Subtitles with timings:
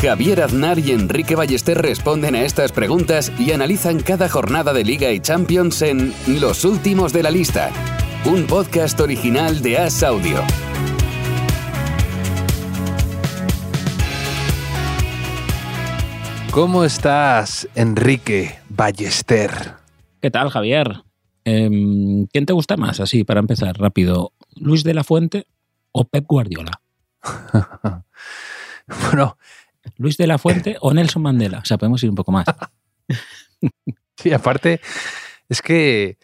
[0.00, 5.10] Javier Aznar y Enrique Ballester responden a estas preguntas y analizan cada jornada de Liga
[5.10, 7.72] y Champions en Los Últimos de la Lista,
[8.24, 10.40] un podcast original de As Audio.
[16.52, 19.50] ¿Cómo estás, Enrique Ballester?
[20.22, 21.02] ¿Qué tal, Javier?
[21.44, 24.32] Em, ¿Quién te gusta más, así, para empezar rápido?
[24.54, 25.48] ¿Luis de la Fuente
[25.90, 26.80] o Pep Guardiola?
[29.10, 29.36] bueno.
[29.98, 31.58] ¿Luis de la Fuente o Nelson Mandela?
[31.58, 32.46] O sea, podemos ir un poco más.
[34.16, 34.80] sí, aparte,
[35.48, 36.18] es que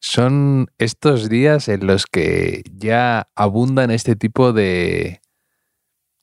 [0.00, 5.22] son estos días en los que ya abundan este tipo de,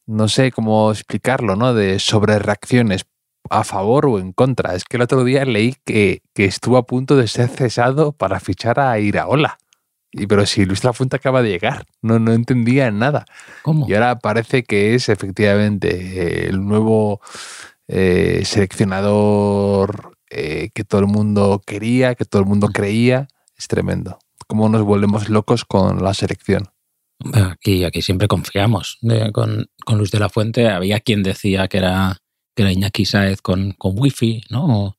[0.05, 1.73] no sé cómo explicarlo, ¿no?
[1.73, 3.05] De sobrereacciones
[3.49, 4.75] a favor o en contra.
[4.75, 8.79] Es que el otro día leí que, estuvo a punto de ser cesado para fichar
[8.79, 9.57] a Iraola.
[10.11, 13.25] Y, pero si Luis La Fuente acaba de llegar, no, no entendía nada.
[13.61, 13.87] ¿Cómo?
[13.87, 17.21] Y ahora parece que es efectivamente el nuevo
[17.87, 23.27] eh, seleccionador eh, que todo el mundo quería, que todo el mundo creía.
[23.55, 24.19] Es tremendo.
[24.47, 26.69] Cómo nos volvemos locos con la selección.
[27.33, 28.97] Aquí, aquí siempre confiamos.
[29.33, 32.17] con, con Luis de la Fuente había quien decía que era
[32.59, 34.65] que era Iñaki Saez con, con wifi, ¿no?
[34.65, 34.97] O,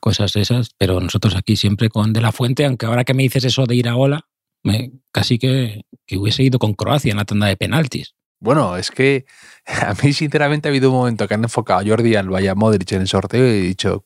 [0.00, 3.22] cosas de esas, pero nosotros aquí siempre con De La Fuente, aunque ahora que me
[3.22, 4.26] dices eso de ir a Ola,
[4.62, 8.14] me, casi que, que hubiese ido con Croacia en la tanda de penaltis.
[8.40, 9.26] Bueno, es que
[9.66, 12.54] a mí sinceramente ha habido un momento que han enfocado a Jordi Alba y a
[12.54, 14.02] Modric en el sorteo y he dicho,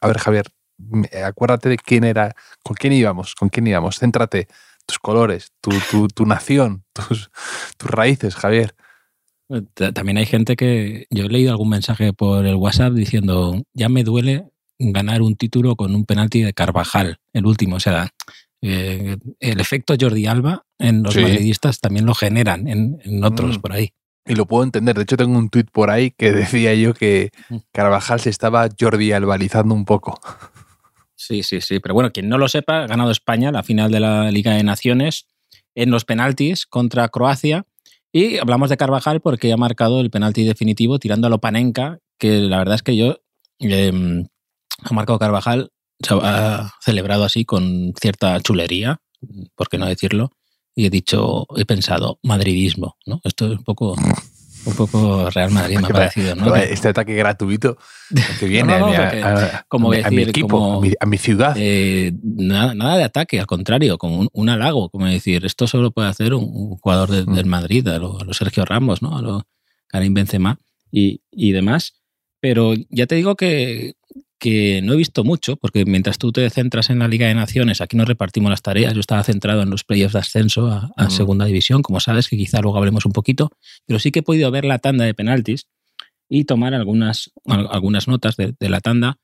[0.00, 0.46] a ver Javier,
[1.24, 4.48] acuérdate de quién era, con quién íbamos, con quién íbamos, céntrate,
[4.86, 7.30] tus colores, tu, tu, tu nación, tus,
[7.76, 8.74] tus raíces, Javier.
[9.74, 11.06] También hay gente que.
[11.10, 14.46] Yo he leído algún mensaje por el WhatsApp diciendo: Ya me duele
[14.78, 17.76] ganar un título con un penalti de Carvajal, el último.
[17.76, 18.10] O sea,
[18.60, 23.60] eh, el efecto Jordi Alba en los madridistas también lo generan en, otros mm.
[23.60, 23.90] por ahí.
[24.24, 24.96] Y lo puedo entender.
[24.96, 27.56] De hecho, tengo un tuit por ahí que decía yo que mm.
[27.72, 30.20] Carvajal se estaba Jordi Albalizando un poco.
[31.14, 31.80] Sí, sí, sí.
[31.80, 34.64] Pero bueno, quien no lo sepa, ha ganado España la final de la Liga de
[34.64, 35.26] Naciones
[35.74, 37.64] en los penaltis contra Croacia
[38.12, 42.58] y hablamos de Carvajal porque ha marcado el penalti definitivo tirando a Lopanenka, que la
[42.58, 43.16] verdad es que yo
[43.58, 44.26] em,
[44.82, 45.70] ha marcado Carvajal,
[46.00, 49.00] se ha celebrado así con cierta chulería,
[49.54, 50.32] por qué no decirlo,
[50.74, 53.20] y he dicho, he pensado, madridismo, ¿no?
[53.24, 53.96] Esto es un poco
[54.64, 56.54] un poco Real Madrid me ha parecido, ¿no?
[56.54, 57.76] Este ataque gratuito
[58.38, 61.54] que viene a, como mi equipo, a, mi, ciudad.
[61.56, 66.34] Eh, nada, de ataque, al contrario, como un, halago, como decir, esto solo puede hacer
[66.34, 67.48] un, jugador del mm.
[67.48, 69.16] Madrid, a lo, Sergio Ramos, ¿no?
[69.16, 69.42] A lo
[69.88, 70.58] Karim Benzema
[70.90, 71.94] y, y demás.
[72.40, 73.94] Pero ya te digo que
[74.42, 77.80] que no he visto mucho, porque mientras tú te centras en la Liga de Naciones,
[77.80, 78.92] aquí nos repartimos las tareas.
[78.92, 82.60] Yo estaba centrado en los playoffs de ascenso a, Segunda División, como sabes, que quizá
[82.60, 83.52] luego hablemos un poquito,
[83.86, 85.68] pero sí que he podido ver la tanda de penaltis
[86.28, 89.20] y tomar algunas, algunas notas de, la tanda.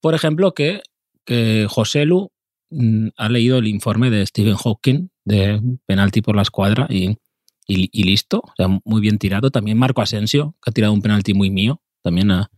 [0.00, 0.80] Por ejemplo, que,
[1.26, 2.32] que José Lu
[2.70, 7.18] mm, ha leído el informe de Stephen Hawking de penalti por la escuadra y,
[7.66, 9.50] y, listo, o sea, muy bien tirado.
[9.50, 12.50] También Marco Asensio, que ha tirado un penalti muy mío, también a,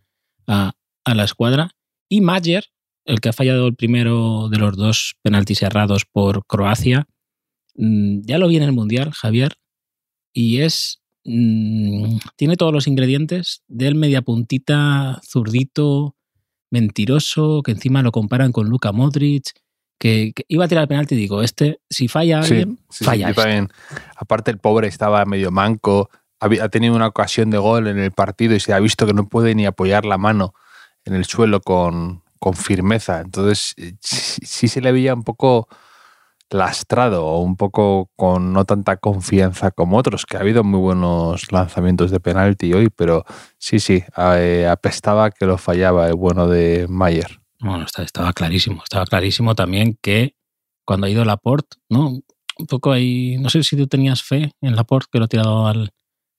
[0.47, 0.73] a,
[1.05, 1.76] a la escuadra.
[2.09, 2.65] Y Mayer,
[3.05, 7.07] el que ha fallado el primero de los dos penaltis cerrados por Croacia,
[7.75, 9.55] mm, ya lo vi en el Mundial, Javier,
[10.33, 11.03] y es.
[11.25, 16.15] Mm, tiene todos los ingredientes del mediapuntita zurdito,
[16.71, 19.53] mentiroso, que encima lo comparan con Luka Modric.
[19.99, 23.31] Que, iba a tirar el penalti y digo, este, si falla alguien, falla.
[23.31, 23.69] Este".
[24.15, 28.55] Aparte, el pobre estaba medio manco, ha tenido una ocasión de gol en el partido
[28.55, 30.55] y se ha visto que no puede ni apoyar la mano
[31.07, 32.23] en el suelo con,
[32.55, 33.23] firmeza.
[33.23, 35.67] Entonces, eh, sí, se le veía un poco
[36.49, 41.51] lastrado o un poco con no tanta confianza como otros, que ha habido muy buenos
[41.51, 43.25] lanzamientos de penalti hoy, pero
[43.59, 47.41] sí, sí, eh, apestaba que lo fallaba el bueno de Mayer.
[47.59, 50.37] Bueno, estaba clarísimo, estaba clarísimo también que
[50.85, 52.11] cuando ha ido Laporte, ¿no?
[52.59, 55.67] Un poco ahí, no sé si tú tenías fe en Laporte que lo ha tirado
[55.67, 55.91] al,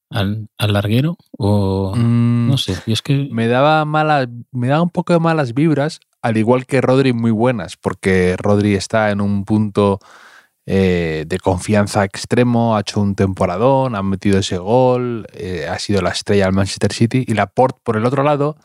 [0.09, 4.89] al, larguero o mm, no sé, y es que me daba mala, me daba un
[4.89, 9.45] poco de malas vibras, al igual que Rodri muy buenas, porque Rodri está en un
[9.45, 9.99] punto
[10.65, 16.01] eh, de confianza extremo, ha hecho un temporadón, ha metido ese gol, eh, ha sido
[16.01, 18.57] la estrella del Manchester City y Laporte por el otro lado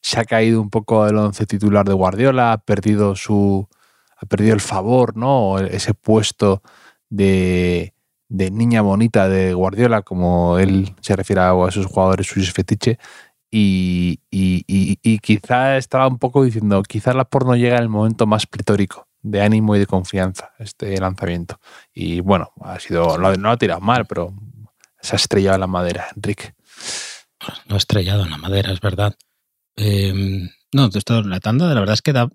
[0.00, 3.68] se ha caído un poco el once titular de Guardiola, ha perdido su
[4.16, 5.58] ha perdido el favor, ¿no?
[5.58, 6.62] Ese puesto
[7.08, 7.94] de,
[8.28, 12.98] de niña bonita de Guardiola, como él se refiere a, esos jugadores suyos fetiche.
[13.50, 18.26] Y, y, y, quizá estaba un poco diciendo, quizás la porno llega en el momento
[18.26, 21.58] más pletórico de ánimo y de confianza, este lanzamiento.
[21.94, 24.34] Y bueno, ha sido, no, lo ha tirado mal, pero
[25.00, 26.54] se ha estrellado en la madera, Enrique.
[27.66, 29.16] No ha estrellado en la madera, es verdad.
[29.76, 30.12] Eh,
[30.72, 32.28] no, esto, la tanda, la verdad es que da.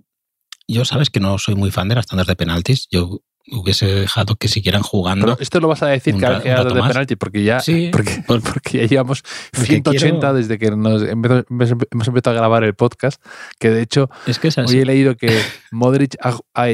[0.68, 2.88] Yo sabes que no soy muy fan de las tandas de penaltis.
[2.90, 3.19] Yo
[3.51, 5.25] hubiese dejado que siguieran jugando.
[5.25, 7.62] Pero esto lo vas a decir que ha de penalti porque ya,
[7.92, 9.24] porque, porque, ya llevamos
[9.54, 13.22] 180 desde que nos hemos empezado a grabar el podcast.
[13.60, 15.38] Que de hecho, es que hoy he leído que
[15.72, 16.18] Modric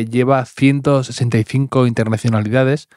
[0.09, 2.87] lleva 165 internacionalidades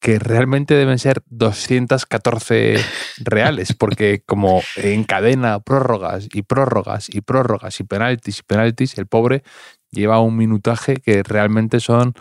[0.00, 2.76] que realmente deben ser 214
[3.18, 9.42] reales, porque como encadena prórrogas y prórrogas y prórrogas y penaltis y penaltis, el pobre
[9.90, 12.14] lleva un minutaje que realmente son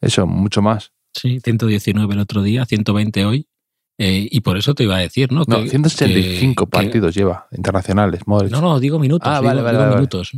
[0.00, 0.92] eso, mucho más.
[1.14, 3.48] Sí, 119 el otro día, 120 hoy.
[4.00, 5.42] Eh, y por eso te iba a decir, ¿no?
[5.48, 8.52] no 165 partidos lleva internacionales, Modric.
[8.52, 9.28] No, no, digo minutos.
[9.28, 10.30] Ah, vale, vale, minutos.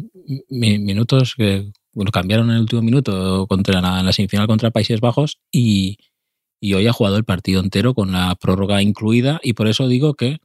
[0.48, 5.40] minutos que lo cambiaron en el último minuto contra la, la semifinal contra Países Bajos
[5.52, 5.98] y,
[6.58, 10.14] y, hoy ha jugado el partido entero con la prórroga incluida y por eso digo
[10.14, 10.38] que,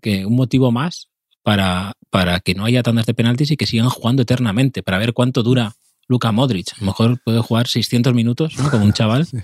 [0.00, 1.10] que un motivo más
[1.44, 5.12] para, para que no haya tandas de penaltis y que sigan jugando eternamente, para ver
[5.12, 5.76] cuánto dura
[6.08, 6.72] Luka Modric.
[6.72, 9.26] A lo mejor puede jugar 600 minutos, Como un chaval.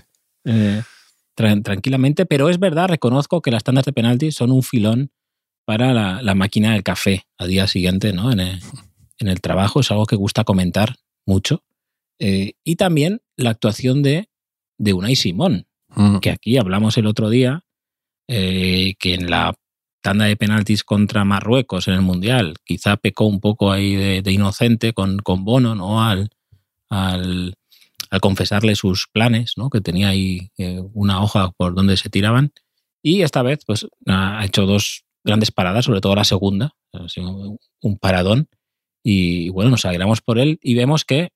[0.47, 0.83] Eh,
[1.33, 5.09] tranquilamente, pero es verdad, reconozco que las tandas de penaltis son un filón
[5.65, 8.31] para la, máquina del café al día siguiente, ¿no?
[8.31, 11.63] En el, trabajo es algo que gusta comentar mucho.
[12.19, 14.29] Eh, y también la actuación de,
[14.77, 16.19] de Unai Simón, mm.
[16.19, 17.65] que aquí hablamos el otro día,
[18.27, 19.55] eh, que en la
[20.01, 24.93] tanda de penaltis contra Marruecos en el Mundial quizá pecó un poco ahí de, inocente
[24.93, 26.03] con, con Bono, ¿no?
[26.03, 26.29] Al,
[26.89, 27.55] al,
[28.21, 29.69] confesarle sus planes, ¿no?
[29.69, 32.53] que tenía ahí eh, una hoja por donde se tiraban.
[33.01, 36.71] Y esta vez pues, ha hecho dos grandes paradas, sobre todo la segunda,
[37.81, 38.47] un paradón.
[39.03, 41.29] Y bueno, nos alegramos por él y vemos que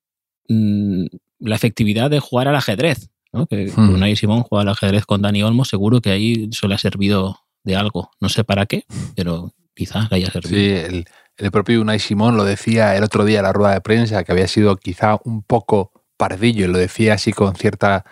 [0.48, 1.06] mm,
[1.40, 3.46] la efectividad de jugar al ajedrez, ¿no?
[3.46, 4.16] que hmm.
[4.16, 7.76] Simón juega al ajedrez con Dani Olmo, seguro que ahí eso le ha servido de
[7.76, 8.10] algo.
[8.20, 8.86] No sé para qué,
[9.16, 10.56] pero quizás le haya servido.
[10.56, 11.06] Sí, el,
[11.40, 14.32] el propio Unai Simón lo decía el otro día en la rueda de prensa, que
[14.32, 18.06] había sido quizá un poco pardillo, y lo decía así con cierta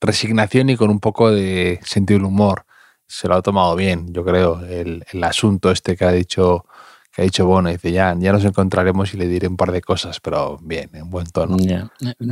[0.00, 2.64] resignación y con un poco de sentido del humor.
[3.08, 6.64] Se lo ha tomado bien, yo creo, el, asunto este que ha dicho
[7.12, 7.70] que ha dicho Bono.
[7.70, 11.08] Dice, ya, ya nos encontraremos y le diré un par de cosas, pero bien, en
[11.08, 11.56] buen tono.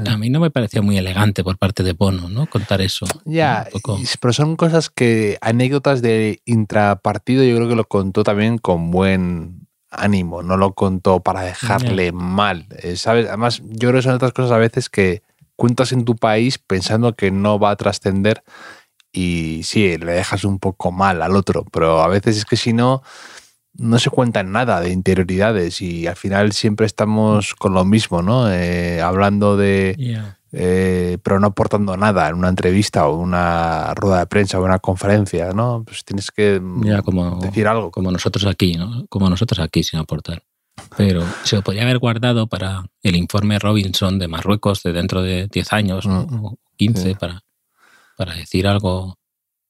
[0.07, 2.47] A mí no me parecía muy elegante por parte de Bono, ¿no?
[2.47, 3.07] Contar eso.
[3.25, 3.67] Ya,
[4.21, 9.64] pero son cosas que, anécdotas de intrapartido, yo creo que lo contó también con buen
[9.99, 12.67] ánimo, no lo contó para dejarle mal.
[12.83, 13.27] Eh, ¿Sabes?
[13.29, 15.23] Además, yo creo que son otras cosas a veces que
[15.57, 18.43] cuentas en tu país pensando que no va a trascender
[19.13, 22.73] y sí, le dejas un poco mal al otro, pero a veces es que si
[22.73, 23.03] no,
[23.75, 28.53] no se cuenta nada de interioridades y al final siempre estamos con lo mismo, ¿no?
[28.53, 29.95] Eh, hablando de...
[30.57, 34.79] Eh, pero no aportando nada en una entrevista o una rueda de prensa o una
[34.79, 35.83] conferencia, ¿no?
[35.85, 37.91] Pues tienes que mm, decir algo.
[37.91, 39.05] Como nosotros aquí, ¿no?
[39.09, 40.45] Como nosotros aquí sin aportar.
[40.97, 45.49] Pero se lo podría haber guardado para el informe Robinson de Marruecos de dentro de
[45.49, 47.43] 10 años mm, o 15 para,
[48.17, 49.19] para decir algo,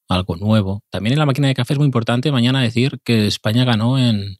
[0.08, 0.82] algo nuevo.
[0.90, 4.36] También en la máquina de café es muy importante mañana decir que España ganó en,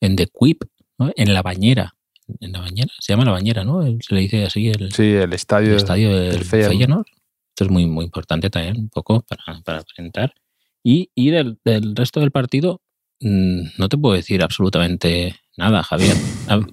[0.00, 0.62] en The Quip,
[0.98, 1.95] en la bañera
[2.40, 3.82] en la bañera, se llama la bañera, ¿no?
[4.00, 7.06] Se le dice así el, sí, el estadio, el estadio del, Feyenoord.
[7.50, 10.34] Esto es muy, muy importante también, un poco para, para presentar.
[10.82, 12.82] Y, y del, del, resto del partido,
[13.20, 16.16] mm, no te puedo decir absolutamente nada, Javier.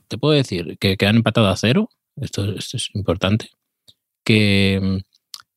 [0.08, 3.50] Te puedo decir que, que han empatado a cero, esto, esto es importante,
[4.26, 5.02] que,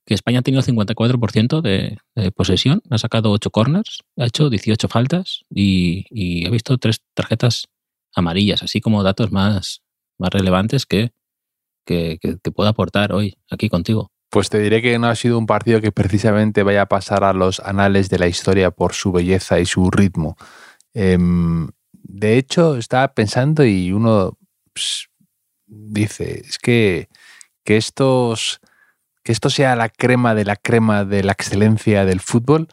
[0.06, 4.88] que, España ha tenido 54% de, de, posesión, ha sacado 8 corners, ha hecho 18
[4.88, 7.66] faltas y, y ha visto tres tarjetas
[8.14, 9.82] amarillas, así como datos más,
[10.18, 11.12] más relevantes que,
[11.84, 12.18] que,
[12.54, 14.10] pueda aportar hoy aquí contigo.
[14.30, 17.32] Pues te diré que no ha sido un partido que precisamente vaya a pasar a
[17.32, 20.36] los anales de la historia por su belleza y su ritmo.
[20.94, 24.36] Em, de hecho, estaba pensando y uno
[24.72, 25.08] pues,
[25.66, 27.08] dice, es que,
[27.64, 28.60] que, estos,
[29.22, 32.68] que esto sea la crema de la crema de la excelencia del fútbol,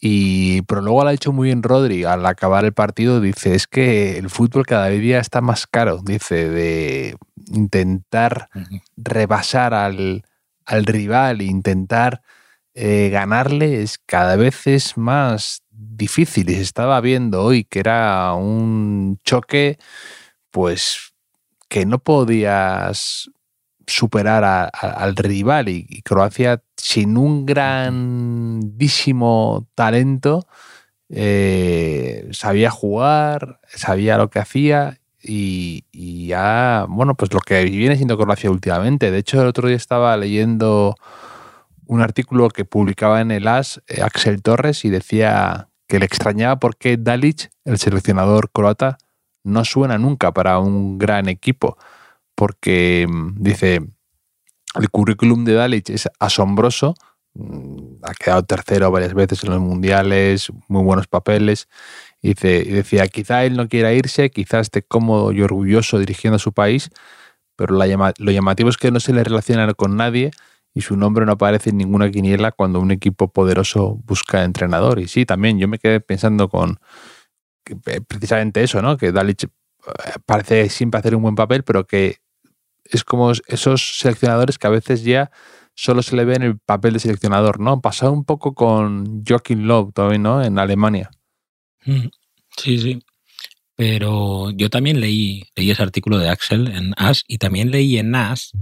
[0.00, 3.66] y, pero luego lo ha dicho muy bien Rodri, al acabar el partido, dice, es
[3.66, 7.16] que el fútbol cada día está más caro, dice, de
[7.52, 8.48] intentar
[8.96, 10.24] rebasar al,
[10.64, 12.22] al rival, intentar
[12.74, 16.48] eh, ganarle, es, cada vez es más difícil.
[16.48, 19.78] Y se estaba viendo hoy que era un choque
[20.50, 21.12] pues
[21.68, 23.30] que no podías
[23.90, 28.88] superar al rival y, Croacia sin un grandísimo
[29.74, 30.46] talento
[31.08, 35.84] eh, sabía jugar, sabía lo que hacía y,
[36.26, 39.10] ya, bueno, pues lo que viene siendo Croacia últimamente.
[39.10, 40.96] De hecho, el otro día estaba leyendo
[41.86, 46.60] un artículo que publicaba en el AS eh, Axel Torres y decía que le extrañaba
[46.60, 48.96] por qué Dalic, el seleccionador croata,
[49.42, 51.76] no suena nunca para un gran equipo.
[52.40, 53.80] Porque mm, dice,
[54.74, 56.94] el currículum de Dalic es asombroso,
[57.34, 61.68] mm, ha quedado tercero varias veces en los mundiales, muy buenos papeles.
[62.22, 66.54] Y, decía, quizá él no quiera irse, quizá esté cómodo y orgulloso dirigiendo a su
[66.54, 66.88] país,
[67.56, 70.30] pero lo llamativo es que no se le relaciona con nadie
[70.72, 74.98] y su nombre no aparece en ninguna quiniela cuando un equipo poderoso busca entrenador.
[74.98, 76.80] Y sí, también yo me quedé pensando con
[77.84, 78.96] eh, precisamente eso, ¿no?
[78.96, 79.48] Que Dalic eh,
[80.24, 82.16] parece siempre hacer un buen papel, pero que
[82.90, 85.30] es como esos seleccionadores que a veces ya
[85.74, 87.80] solo se le ve en el papel de seleccionador, ¿no?
[87.80, 90.42] Pasado un poco con Joachim Löw todavía, ¿no?
[90.42, 91.10] En Alemania.
[91.86, 92.08] Mm,
[92.56, 93.02] sí, sí.
[93.76, 98.14] Pero yo también leí, leí ese artículo de Axel en AS y también leí en
[98.14, 98.52] AS,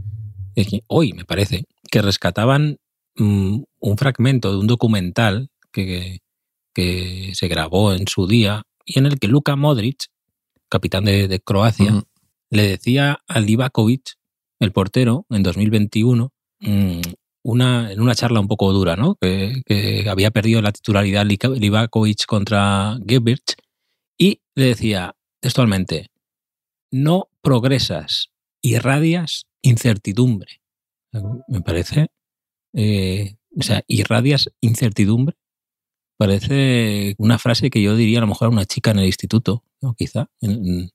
[0.87, 2.79] hoy me parece, que rescataban
[3.17, 6.21] mm, un fragmento de un documental que,
[6.75, 10.07] que, se grabó en su día y en el que Luka Modric,
[10.69, 12.05] capitán de, Croacia,
[12.51, 14.18] le decía a Livakovic,
[14.61, 17.01] el portero, en 2021, mm,
[17.45, 19.17] una, en una charla un poco dura, ¿no?
[19.21, 23.53] Que, había perdido la titularidad Livakovic contra Gebert
[24.19, 26.09] y le decía textualmente,
[26.91, 28.31] no progresas,
[28.63, 30.61] irradias incertidumbre.
[31.49, 32.09] Me parece,
[32.75, 35.37] eh, o sea, irradias incertidumbre.
[36.19, 39.63] Parece una frase que yo diría a lo mejor a una chica en el instituto,
[39.97, 40.91] quizá, en,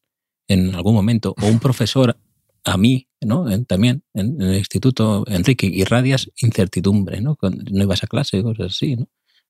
[0.47, 2.17] en algún momento, o un profesor
[2.63, 3.45] a mí, ¿no?
[3.65, 7.35] también en, el instituto, Enrique, irradias incertidumbre, ¿no?
[7.35, 9.07] Cuando no ibas a clase, cosas así, ¿no?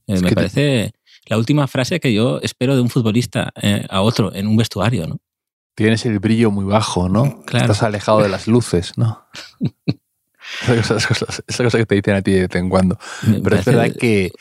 [0.07, 0.93] Eh, me parece
[1.27, 5.07] la última frase que yo espero de un futbolista eh, a otro en un vestuario,
[5.07, 5.19] ¿no?
[5.75, 7.43] Tienes el brillo muy bajo, ¿no?
[7.45, 7.65] Claro.
[7.65, 9.25] Estás alejado de las luces, ¿no?
[10.67, 12.99] Esas cosas, que te dicen a ti de vez en cuando.
[13.43, 14.31] Pero es verdad que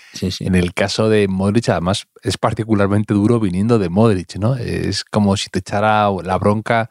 [0.40, 4.56] en el caso de Modric, además, es particularmente duro viniendo de Modric, ¿no?
[4.56, 6.90] Es como si te echara la bronca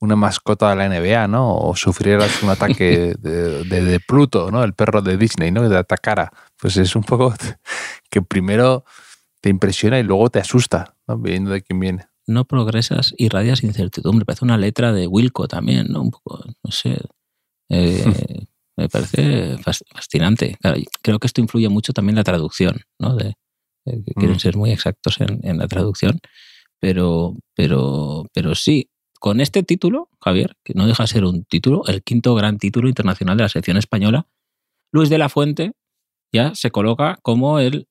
[0.00, 1.56] una mascota de la NBA, ¿no?
[1.56, 4.62] O sufrieras un ataque de, Pluto, ¿no?
[4.62, 5.62] El perro de Disney, ¿no?
[5.62, 6.32] Que te atacara.
[6.60, 7.34] Pues es un poco
[8.10, 8.84] que primero
[9.40, 11.18] te impresiona y luego te asusta, ¿no?
[11.18, 12.06] Viendo de quién viene.
[12.26, 14.24] No progresas y radias incertidumbre.
[14.24, 16.02] Parece una letra de Wilco también, ¿no?
[16.02, 16.98] Un poco, no sé.
[17.70, 18.04] Eh,
[18.76, 20.56] me parece fascinante.
[21.02, 23.16] creo que esto influye mucho también en la traducción, ¿no?
[23.16, 23.34] De,
[23.84, 24.40] que quieren mm.
[24.40, 26.20] ser muy exactos en, en, la traducción.
[26.78, 31.82] Pero, pero, pero sí, con este título, Javier, que no deja de ser un título,
[31.86, 34.26] el quinto gran título internacional de la selección española,
[34.92, 35.72] Luis de la Fuente
[36.32, 37.86] ya se coloca como el,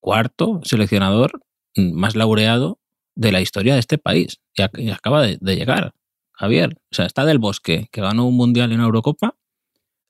[0.00, 1.40] cuarto seleccionador
[1.76, 2.78] más laureado
[3.16, 4.38] de la historia de este país.
[4.54, 5.94] Y, acaba de, llegar,
[6.32, 6.76] Javier.
[6.92, 9.36] O sea, está Del Bosque, que ganó un Mundial y una Eurocopa.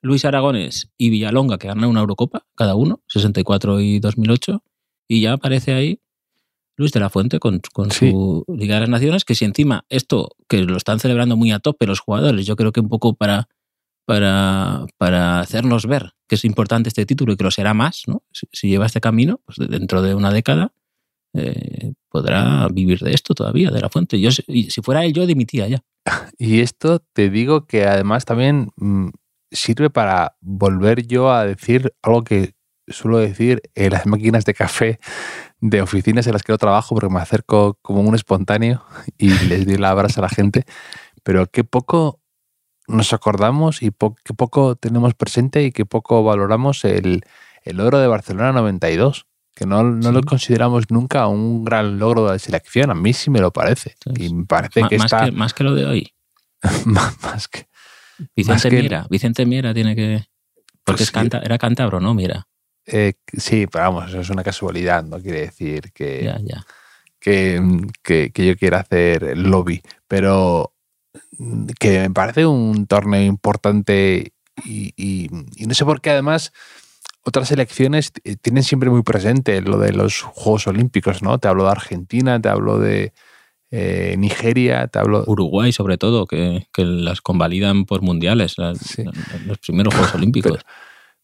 [0.02, 4.62] Luis Aragones y Villalonga, que ganaron una Eurocopa, cada uno, 64 y 2008.
[5.08, 6.00] Y ya aparece ahí
[6.76, 10.62] Luis de la Fuente con, su Liga de las Naciones, que si encima esto, que
[10.62, 13.48] lo están celebrando muy a tope los jugadores, yo creo que un poco para,
[14.06, 18.22] para, para hacernos ver que es importante este título y que lo será más, ¿no?
[18.32, 20.72] Si, lleva este camino, pues dentro de una década
[21.34, 24.20] eh, podrá vivir de esto todavía, de la fuente.
[24.20, 25.84] Yo, si fuera él, yo dimitía ya.
[26.38, 29.08] Y esto te digo que además también mm,
[29.50, 32.54] sirve para volver yo a decir algo que
[32.88, 34.98] suelo decir en las máquinas de café
[35.66, 38.84] de oficinas en las que no trabajo porque me acerco como un espontáneo
[39.18, 40.64] y les doy la abrazo a la gente,
[41.22, 42.20] pero qué poco
[42.86, 43.90] nos acordamos y
[44.24, 47.22] qué poco tenemos presente y qué poco valoramos el,
[47.62, 52.38] el oro de Barcelona 92, que no, no lo consideramos nunca un gran logro de
[52.38, 53.96] selección, a mí sí me lo parece.
[54.18, 55.24] y me parece que más está...
[55.24, 56.12] Que, más que lo de hoy.
[56.84, 57.68] más que...
[58.36, 60.26] Vicente Miera, Vicente Miera tiene que...
[60.84, 62.12] Porque pues era cántabro, ¿no?
[62.12, 62.46] Mira.
[62.86, 66.32] Eh, sí, pero vamos, eso es una casualidad, no quiere decir que,
[67.18, 70.74] Que, yo quiera hacer lobby, pero
[71.38, 74.32] mm, que me parece un torneo importante
[74.64, 76.52] y, no sé por qué además
[77.22, 78.12] otras elecciones
[78.42, 81.38] tienen siempre muy presente lo de los Juegos Olímpicos, ¿no?
[81.38, 83.14] Te hablo de Argentina, te hablo de
[83.70, 85.24] eh, Nigeria, te hablo...
[85.26, 90.60] Uruguay sobre todo, que, las convalidan por mundiales, los primeros Juegos Olímpicos.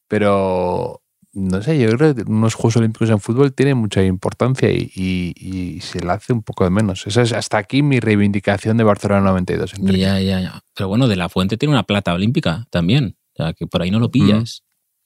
[0.09, 1.03] pero
[1.33, 6.01] no sé, yo creo que unos Juegos Olímpicos en fútbol tienen mucha importancia y, se
[6.01, 7.07] le hace un poco de menos.
[7.07, 9.73] Esa es hasta aquí mi reivindicación de Barcelona 92.
[9.79, 10.63] Ya, ya, ya.
[10.75, 13.17] Pero bueno, De La Fuente tiene una plata olímpica también.
[13.35, 14.65] O sea, que por ahí no lo pillas.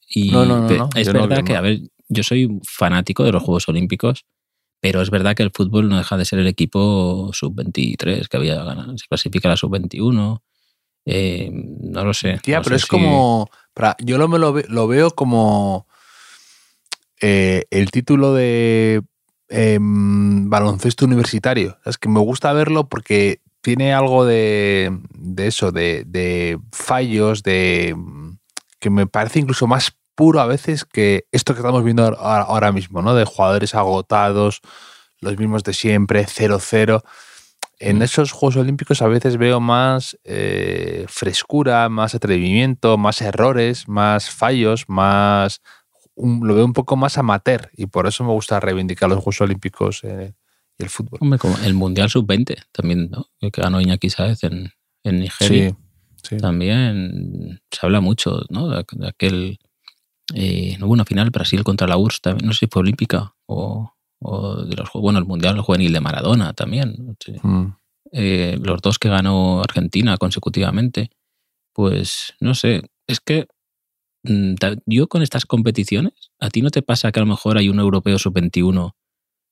[0.08, 3.68] Y no, no, no, Es verdad que, a ver, yo soy fanático de los Juegos
[3.68, 4.24] Olímpicos,
[4.80, 8.62] pero es verdad que el fútbol no deja de ser el equipo sub-23 que había
[8.62, 8.96] ganado.
[8.98, 10.40] Se clasifica la sub-21.
[11.06, 12.38] Eh, no lo sé.
[12.42, 13.50] Tía, pero es como.
[14.00, 15.86] yo lo, me lo, veo como
[17.26, 19.00] eh, el título de
[19.48, 21.78] em, baloncesto universitario.
[21.86, 24.92] Es que me gusta verlo porque tiene algo de,
[25.38, 27.96] eso, de, fallos, de
[28.78, 33.00] que me parece incluso más puro a veces que esto que estamos viendo ahora mismo,
[33.00, 33.14] ¿no?
[33.14, 34.60] De jugadores agotados,
[35.20, 37.02] los mismos de siempre, 0-0.
[37.78, 38.02] En mm.
[38.02, 44.84] esos Juegos Olímpicos a veces veo más eh, frescura, más atrevimiento, más errores, más fallos,
[44.88, 45.62] más
[46.16, 50.04] lo veo un poco más amateur y por eso me gusta reivindicar los Juegos Olímpicos
[50.04, 50.34] eh,
[50.78, 51.20] y el fútbol.
[51.64, 53.28] el Mundial Sub-20 también, ¿no?
[53.40, 55.76] que ganó Iñaki Sáez en, en Nigeria.
[56.22, 58.68] Sí, También se habla mucho ¿no?
[58.68, 59.58] de, aquel.
[60.34, 63.34] Eh, no hubo una final Brasil contra la URSS, también, no sé si fue olímpica
[63.44, 63.94] o,
[64.24, 67.66] o de los bueno el mundial juvenil de Maradona también mm.
[68.12, 71.10] eh, los dos que ganó Argentina consecutivamente
[71.74, 73.46] pues no sé es que
[74.86, 77.78] yo con estas competiciones a ti no te pasa que a lo mejor hay un
[77.78, 78.96] europeo sub 21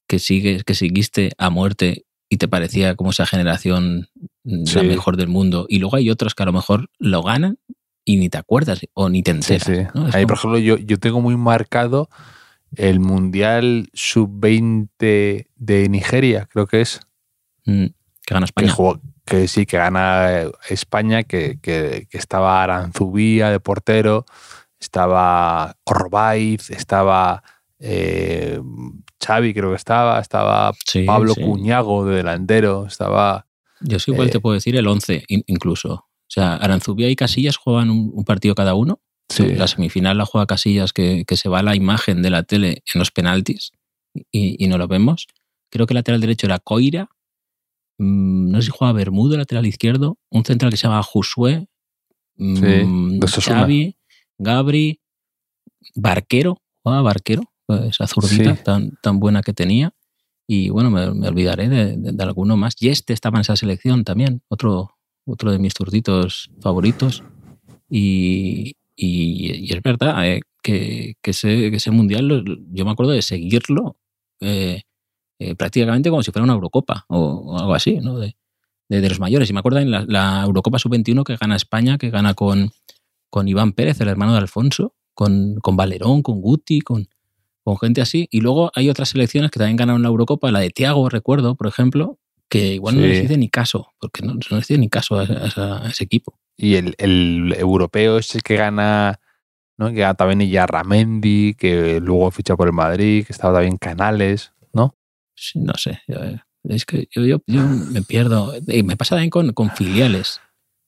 [0.07, 4.09] que sigue que seguiste a muerte y te parecía como esa generación
[4.45, 7.59] mm, la mejor del mundo y luego hay otros que a lo mejor lo ganan
[8.05, 9.69] y ni te acuerdas o ni te enteras.
[10.13, 12.09] Ahí, por ejemplo, yo, yo tengo muy marcado
[12.77, 17.01] el Mundial Sub-20 de Nigeria, creo que es.
[17.65, 17.87] Mm,
[18.25, 18.75] que gana España.
[19.25, 24.27] Que, sí, que gana España, que, que, estaba Aranzubía de portero,
[24.83, 27.43] estaba Orbaiz, estaba
[27.79, 28.61] eh,
[29.25, 30.73] Xavi, creo que estaba, estaba
[31.07, 33.47] Pablo Cuñago de delantero, estaba...
[33.81, 35.93] Yo sí igual te eh, puedo decir el 11 incluso.
[35.95, 39.01] O sea, Aranzubía y Casillas juegan un partido cada uno
[39.39, 43.11] la semifinal la juega Casillas, que, se va la imagen de la tele en los
[43.11, 43.73] penaltis
[44.31, 45.27] y, no lo vemos.
[45.71, 47.09] Creo que el lateral derecho era Coira.
[47.99, 50.19] Mm, no sé si juega Bermudo, lateral izquierdo.
[50.31, 51.67] Un central que se llama Josué.
[52.37, 53.97] Mm, Xavi,
[54.43, 55.01] Gabri,
[55.95, 56.59] Barquero.
[56.83, 57.45] Jugaba Barquero,
[57.89, 59.95] esa zurdita tan, tan buena que tenía.
[60.47, 62.75] Y bueno, me, olvidaré de, alguno más.
[62.81, 67.23] Y este estaba en esa selección también, otro, otro de mis zurditos favoritos.
[67.89, 73.97] Y, y, es verdad eh, que, ese, mundial, yo me acuerdo de seguirlo
[74.41, 74.83] eh,
[75.39, 78.19] eh, prácticamente como si fuera una Eurocopa o, algo así, ¿no?
[78.19, 78.35] De,
[78.89, 79.49] los mayores.
[79.49, 82.73] Y me acuerdo en la, Eurocopa Sub-21 que gana España, que gana con,
[83.33, 87.09] con Iván Pérez, el hermano de Alfonso, con, con Valerón, con Guti, con,
[87.65, 88.29] con gente así.
[88.31, 91.67] Y luego hay otras selecciones que también ganaron la Eurocopa, la de Tiago, recuerdo, por
[91.67, 92.19] ejemplo,
[92.51, 95.89] que igual no les hice ni caso, porque no, no les hice ni caso a
[95.89, 96.39] ese equipo.
[96.59, 99.19] Y el, el europeo ese que gana,
[99.79, 99.89] ¿no?
[99.89, 104.95] Que gana también Ramendi, que luego ficha por el Madrid, que estaba también Canales, ¿no?
[105.55, 106.03] no sé.
[106.65, 108.53] Es que yo, me pierdo.
[108.67, 110.43] Y me pasa también con, con, filiales.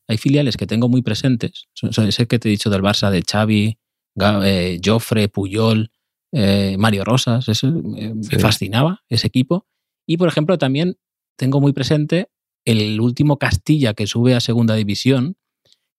[0.09, 1.67] Hay filiales que tengo muy presentes.
[1.81, 3.79] Ese que te he dicho del Barça, de Xavi,
[4.21, 5.91] eh, Joffre, Puyol,
[6.33, 7.49] eh, Mario Rosas.
[7.49, 9.67] Eso, me fascinaba ese equipo.
[10.07, 10.99] Y, por ejemplo, también
[11.37, 12.29] tengo muy presente
[12.65, 15.37] el último Castilla que sube a segunda división,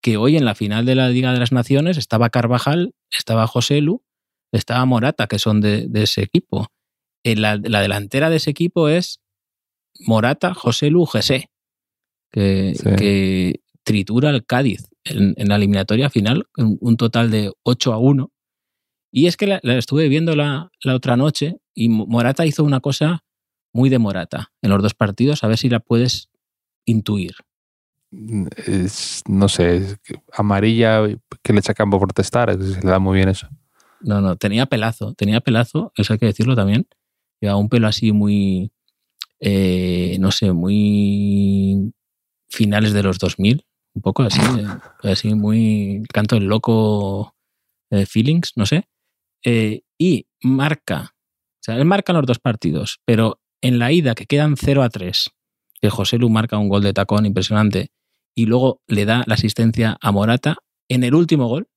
[0.01, 3.81] que hoy en la final de la Liga de las Naciones estaba Carvajal, estaba José
[3.81, 4.03] Lu,
[4.51, 6.67] estaba Morata, que son de, ese equipo.
[7.23, 9.21] En la, delantera de ese equipo es
[9.99, 11.49] Morata, José Lu, José,
[12.31, 18.31] que, tritura al Cádiz en, la eliminatoria final, un, total de 8 a 1.
[19.11, 23.23] Y es que la, estuve viendo la, la, otra noche y Morata hizo una cosa
[23.71, 26.29] muy de Morata en los dos partidos, a ver si la puedes
[26.83, 27.35] intuir
[28.65, 29.97] es, no sé,
[30.33, 31.01] amarilla
[31.41, 33.47] que le echa campo por protestar, se le da muy bien eso.
[34.01, 36.87] No, no, tenía pelazo, tenía pelazo, eso hay que decirlo también.
[37.39, 38.71] Llevaba un pelo así muy,
[39.39, 41.93] eh, no sé, muy
[42.49, 47.33] finales de los 2000, un poco así, eh, así muy canto el loco
[47.89, 48.87] eh, feelings, no sé.
[49.97, 54.55] y marca, o sea, él marca los dos partidos, pero en la ida que quedan
[54.57, 55.31] 0 a 3,
[55.81, 57.89] que José Lu marca un gol de tacón impresionante
[58.35, 60.57] y luego le da la asistencia a Morata
[60.89, 61.67] en el último gol.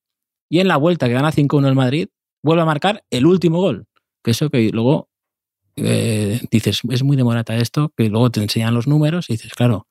[0.50, 2.08] Y en la vuelta que gana 5-1 el Madrid,
[2.42, 3.86] vuelve a marcar el último gol.
[4.24, 5.08] Que eso que luego
[5.76, 9.52] eh, dices, es muy de Morata esto, que luego te enseñan los números y dices,
[9.54, 9.86] claro,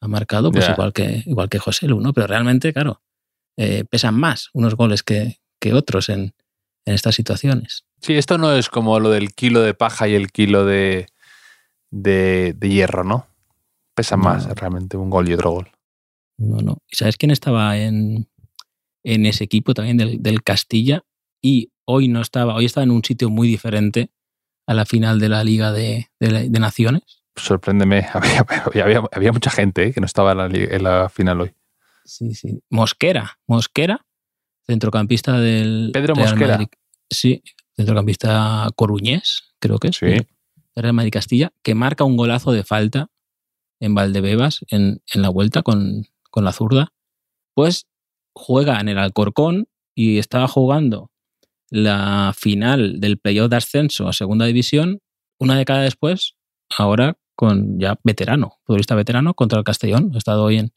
[0.00, 2.12] ha marcado pues igual, que, igual que José Lu, ¿no?
[2.12, 3.02] Pero realmente, claro,
[3.56, 6.34] eh, pesan más unos goles que, que otros en,
[6.84, 7.84] en estas situaciones.
[8.00, 11.06] Sí, esto no es como lo del kilo de paja y el kilo de,
[11.90, 13.26] de, hierro, ¿no?
[13.94, 15.70] Pesa más realmente un gol y otro gol.
[16.38, 16.78] No, no.
[16.88, 18.28] ¿Y sabes quién estaba en,
[19.04, 21.04] en ese equipo también del, Castilla?
[21.42, 24.10] Y hoy no estaba, hoy estaba en un sitio muy diferente
[24.66, 26.08] a la final de la Liga de,
[26.50, 27.19] Naciones.
[27.40, 28.06] Sorpréndeme,
[29.14, 29.92] había, mucha gente ¿eh?
[29.92, 31.54] que no estaba en la, final hoy.
[32.04, 32.62] Sí, sí.
[32.70, 34.06] Mosquera, Mosquera,
[34.66, 35.90] centrocampista del.
[35.92, 36.58] Pedro Mosquera.
[37.08, 37.42] Sí,
[37.76, 39.96] centrocampista coruñés, creo que es.
[39.96, 40.26] Sí.
[40.76, 43.08] Real Madrid Castilla, que marca un golazo de falta
[43.80, 46.92] en Valdebebas en, en la vuelta con, con la zurda.
[47.54, 47.86] Pues
[48.32, 51.10] juega en el Alcorcón y estaba jugando
[51.68, 55.00] la final del playoff de ascenso a segunda división
[55.40, 56.36] una década después,
[56.68, 60.10] ahora con ya veterano, futbolista veterano contra el Castellón.
[60.12, 60.72] He estado hoy en.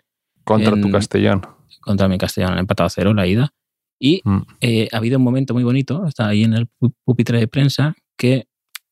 [0.46, 1.42] Contra tu Castellón.
[1.82, 3.54] Contra mi Castellón, han empatado a cero la ida.
[4.00, 4.42] Y mm.
[4.62, 6.70] eh, ha habido un momento muy bonito, está ahí en el
[7.04, 8.48] pupitre de prensa, que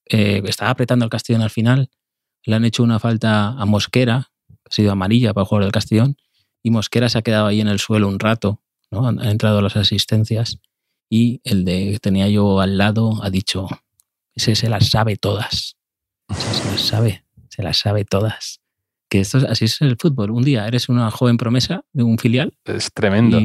[0.06, 1.90] eh, estaba apretando el Castellón al final.
[2.44, 6.18] Le han hecho una falta a Mosquera, que ha sido amarilla para jugar del Castellón,
[6.62, 8.60] y Mosquera se ha quedado ahí en el suelo un rato,
[8.92, 9.08] ¿no?
[9.08, 10.60] Han, entrado las asistencias
[11.10, 13.70] y el de que tenía yo al lado ha dicho,
[14.36, 15.78] ese se las sabe todas.
[16.34, 18.62] se las sabe, se las sabe todas.
[19.10, 20.32] Que esto así es el fútbol.
[20.32, 22.58] Un día eres una joven promesa de un filial.
[22.66, 23.40] Es tremendo.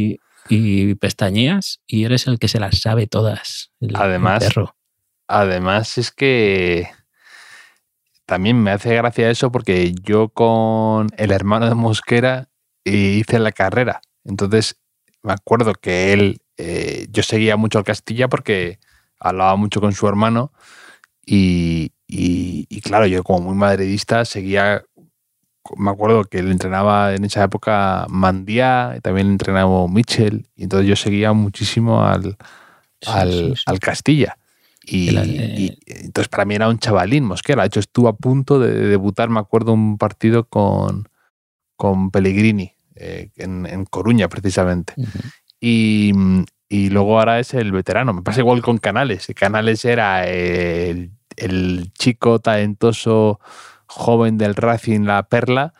[0.48, 3.72] Y, pestañeas y eres el que se las sabe todas.
[3.94, 4.48] además,
[5.26, 6.88] además es que
[8.26, 12.48] también me hace gracia eso porque yo con el hermano de Mosquera
[12.84, 14.00] hice la carrera.
[14.24, 14.80] Entonces,
[15.24, 18.78] me acuerdo que él, eh, yo seguía mucho al Castilla porque
[19.18, 20.52] hablaba mucho con su hermano
[21.26, 21.90] y,
[22.82, 24.84] claro, yo como muy madridista seguía,
[25.76, 30.88] me acuerdo que él entrenaba en esa época Mandía, y también entrenaba Mitchell, y entonces
[30.88, 32.36] yo seguía muchísimo al,
[33.06, 34.38] al, Castilla.
[34.84, 37.62] Y, eh, entonces para mí era un chavalín Mosquera.
[37.62, 41.08] De hecho, estuvo a punto de debutar, me acuerdo, un partido con,
[41.76, 44.94] con Pellegrini eh, en, Coruña precisamente.
[45.60, 46.12] y,
[46.70, 48.12] luego ahora es el veterano.
[48.12, 49.26] Me pasa igual con Canales.
[49.34, 51.10] Canales era el,
[51.99, 53.40] chico talentoso
[53.87, 55.75] joven del Racing La Perla,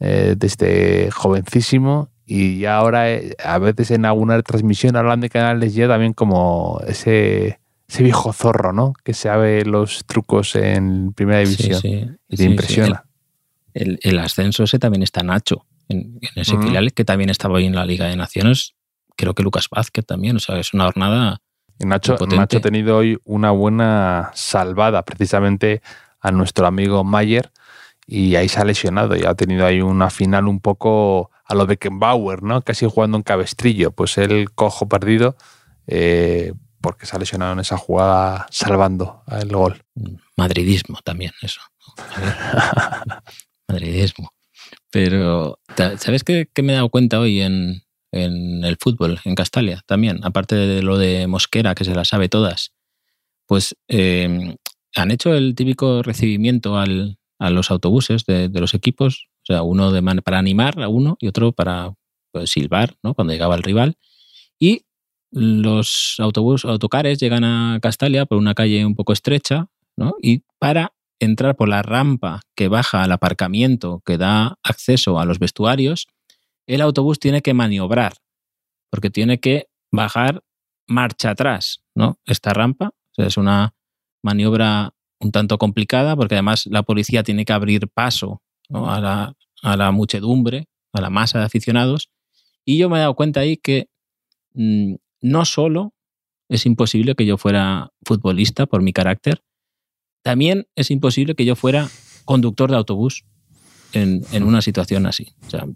[0.00, 2.10] eh, desde jovencísimo.
[2.24, 7.60] Y ahora eh, a veces en alguna transmisión hablan de Canales ya también como ese,
[7.88, 8.94] ese viejo zorro, ¿no?
[9.04, 12.18] Que sabe los trucos en primera división.
[12.28, 13.04] Y te impresiona.
[13.74, 17.74] El, el, ascenso ese también está Nacho en, ese filial, que también estaba ahí en
[17.74, 18.74] la Liga de Naciones.
[19.16, 21.40] Creo que Lucas Vázquez también, o sea, es una jornada.
[21.78, 25.82] Nacho, Nacho ha tenido hoy una buena salvada precisamente
[26.20, 27.50] a nuestro amigo Mayer
[28.06, 31.66] y ahí se ha lesionado y ha tenido ahí una final un poco a lo
[31.66, 32.62] Beckenbauer, ¿no?
[32.62, 33.90] Casi jugando un cabestrillo.
[33.92, 35.36] Pues el cojo perdido
[35.86, 39.82] eh, porque se ha lesionado en esa jugada salvando el gol.
[40.36, 41.60] Madridismo también, eso.
[43.68, 44.30] Madridismo.
[44.90, 45.58] Pero,
[45.98, 47.82] ¿sabes qué, me he dado cuenta hoy en,
[48.16, 50.20] el fútbol, en Castalia también?
[50.22, 52.72] Aparte de lo de Mosquera, que se las sabe todas.
[53.46, 54.56] Pues em,
[54.94, 59.28] han hecho el típico recibimiento al, a los autobuses de, los equipos.
[59.42, 61.94] O sea, uno de para animar a uno y otro para
[62.32, 63.14] pues, silbar, ¿no?
[63.14, 63.96] Cuando llegaba el rival.
[64.58, 64.82] Y
[65.30, 70.14] los autobús, autocares llegan a Castalia por una calle un poco estrecha, ¿no?
[70.20, 75.38] Y para entrar por la rampa que baja al aparcamiento que da acceso a los
[75.38, 76.08] vestuarios,
[76.66, 78.14] el autobús tiene que maniobrar,
[78.90, 80.42] porque tiene que bajar
[80.86, 82.18] marcha atrás, ¿no?
[82.26, 83.74] Esta rampa es una
[84.22, 90.68] maniobra un tanto complicada, porque además la policía tiene que abrir paso a, la, muchedumbre,
[90.92, 92.10] a la masa de aficionados.
[92.64, 93.88] Y yo me he dado cuenta ahí que
[94.54, 95.94] mm, no solo
[96.48, 99.42] es imposible que yo fuera futbolista por mi carácter,
[100.22, 101.88] también es imposible que yo fuera
[102.24, 103.24] conductor de autobús
[103.92, 105.32] en, una situación así.
[105.46, 105.66] O sea,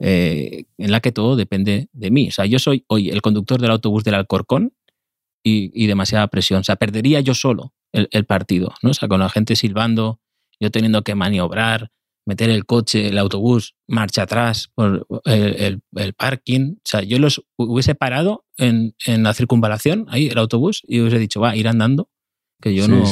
[0.00, 2.28] eh, en la que todo depende de mí.
[2.28, 4.74] O sea, yo soy hoy el conductor del autobús del Alcorcón
[5.42, 6.60] y, demasiada presión.
[6.60, 8.90] O sea, perdería yo solo el, partido, ¿no?
[8.90, 10.20] O sea, con la gente silbando,
[10.60, 11.90] yo teniendo que maniobrar,
[12.26, 15.82] meter el coche, el autobús, marcha atrás por el,
[16.16, 16.74] parking.
[16.76, 21.18] O sea, yo los hubiese parado en, en, la circunvalación, ahí el autobús, y hubiese
[21.18, 22.10] dicho, va, ir andando
[22.60, 23.04] que yo no,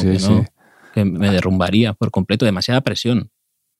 [0.93, 3.31] que me derrumbaría por completo, demasiada presión.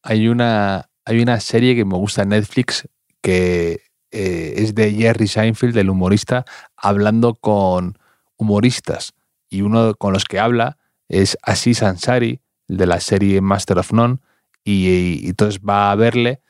[0.03, 2.89] Hay una, hay una serie que me gusta en Netflix
[3.23, 6.45] que eh, es de Jerry Seinfeld, el humorista,
[6.77, 7.99] hablando con
[8.37, 9.13] humoristas.
[9.49, 10.77] Y uno con los que habla
[11.09, 14.19] es Aziz Ansari, de la serie Master of None,
[14.65, 16.41] y, y entonces va a verle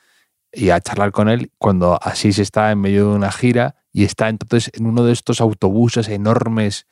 [0.50, 4.30] y a charlar con él cuando Aziz está en medio de una gira y está
[4.30, 6.86] entonces en uno de estos autobuses enormes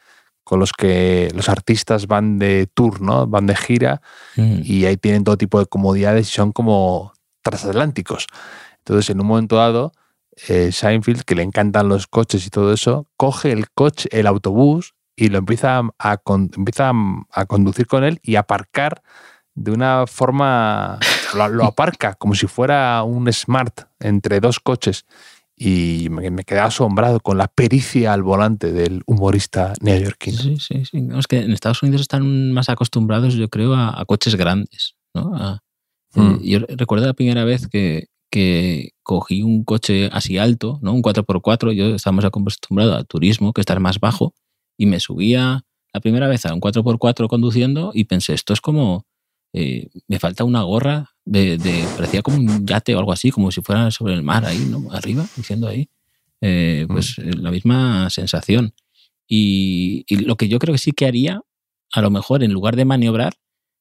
[0.44, 3.26] con los que los artistas van de tour, ¿no?
[3.26, 4.02] Van de gira
[4.36, 4.60] Mm.
[4.64, 7.13] y ahí tienen todo tipo de comodidades y son como
[7.44, 8.26] transatlánticos.
[8.78, 9.92] Entonces, en un momento dado,
[10.48, 14.94] eh, Seinfeld, que le encantan los coches y todo eso, coge el coche, el autobús
[15.16, 16.20] y lo empieza a,
[16.56, 16.92] empieza
[17.30, 19.02] a- conducir con él y a aparcar
[19.54, 20.98] de una forma,
[21.34, 25.04] lo, aparca como si fuera un smart entre dos coches.
[25.56, 30.36] Y me, me quedé asombrado con la pericia al volante del humorista neoyorquino.
[30.36, 31.08] Sí, sí, sí.
[31.16, 34.96] Es que en Estados Unidos están más acostumbrados, yo creo, a, coches grandes.
[35.14, 35.60] ¿no?
[36.22, 36.42] Mm.
[36.42, 40.92] yo recuerdo la primera vez que, que cogí un coche así alto, ¿no?
[40.92, 41.72] un 4x4.
[41.72, 44.34] Yo estábamos acostumbrados al turismo, que estar más bajo,
[44.76, 49.06] y me subía la primera vez a un 4x4 conduciendo y pensé, esto es como.
[49.52, 53.50] eh, me falta una gorra de, de- parecía como un yate o algo así, como
[53.52, 54.90] si fuera sobre el mar ahí, ¿no?
[54.92, 55.88] Arriba, diciendo ahí.
[56.40, 58.74] Eh, pues eh, la misma sensación.
[59.28, 61.40] Y, y lo que yo creo que sí que haría,
[61.92, 63.34] a lo mejor en lugar de maniobrar,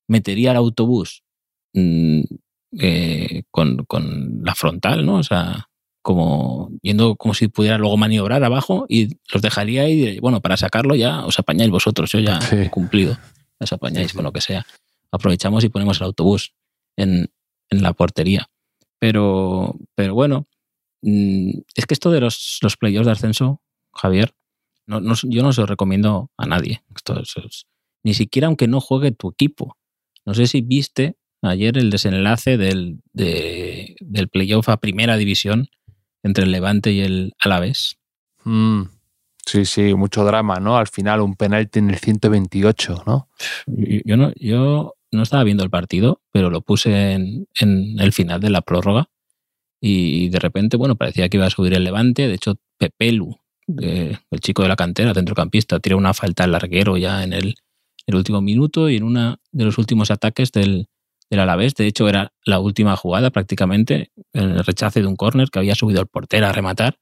[0.07, 1.32] metería el autobús mm,
[1.73, 5.15] eh, con, con la frontal, ¿no?
[5.15, 5.69] O sea,
[6.01, 10.41] como yendo como si pudiera luego maniobrar abajo y los dejaría ahí y diría, bueno,
[10.41, 12.55] para sacarlo ya os apañáis vosotros, yo ya Sí.
[12.57, 13.17] he cumplido,
[13.59, 14.65] os apañáis Sí, con lo que sea.
[15.11, 16.53] Aprovechamos y ponemos el autobús
[16.97, 17.29] en,
[17.69, 18.49] en la portería.
[18.99, 20.47] Pero, pero bueno,
[21.01, 23.61] mm, es que esto de los, los playoffs de ascenso,
[23.93, 24.33] Javier,
[24.87, 26.83] no, no- yo no se lo recomiendo a nadie.
[26.95, 27.65] Esto es- es-
[28.03, 29.77] ni siquiera aunque no juegue tu equipo.
[30.25, 35.67] No sé si viste ayer el desenlace del, de- del playoff a primera división
[36.23, 37.97] entre el Levante y el Alavés.
[38.45, 38.83] Mm,
[39.45, 40.77] Sí, sí, mucho drama, ¿no?
[40.77, 43.27] Al final un penalti en el 128, ¿no?
[43.67, 48.13] Yo, yo no, yo no estaba viendo el partido, pero lo puse en, en el
[48.13, 49.09] final de la prórroga
[49.81, 52.25] y de repente, bueno, parecía que iba a subir el Levante.
[52.29, 53.37] De hecho, Pepelu,
[54.31, 57.55] el chico de la cantera, centrocampista, tira una falta al larguero ya en el,
[58.07, 60.87] el último minuto y en uno de los últimos ataques del,
[61.33, 61.73] del Alavés.
[61.75, 65.75] De hecho, era la última jugada prácticamente, en el rechace de un córner que había
[65.75, 66.97] subido el portero a rematar.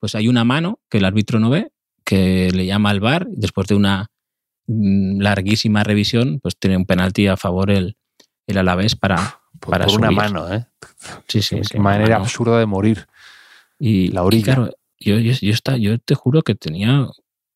[0.00, 1.70] Pues hay una mano que el árbitro no ve,
[2.04, 4.10] que le llama al VAR y después de una
[4.66, 7.96] mm, larguísima revisión, pues tiene un penalti a favor el,
[8.46, 10.18] el Alavés para, Por, para por una subir.
[10.18, 10.66] mano, ¿eh?
[11.28, 12.24] Sí, sí, manera mano.
[12.24, 13.06] absurda de morir.
[13.78, 14.40] Y, La orilla.
[14.40, 17.06] y claro, yo, yo, yo, está- yo te juro que tenía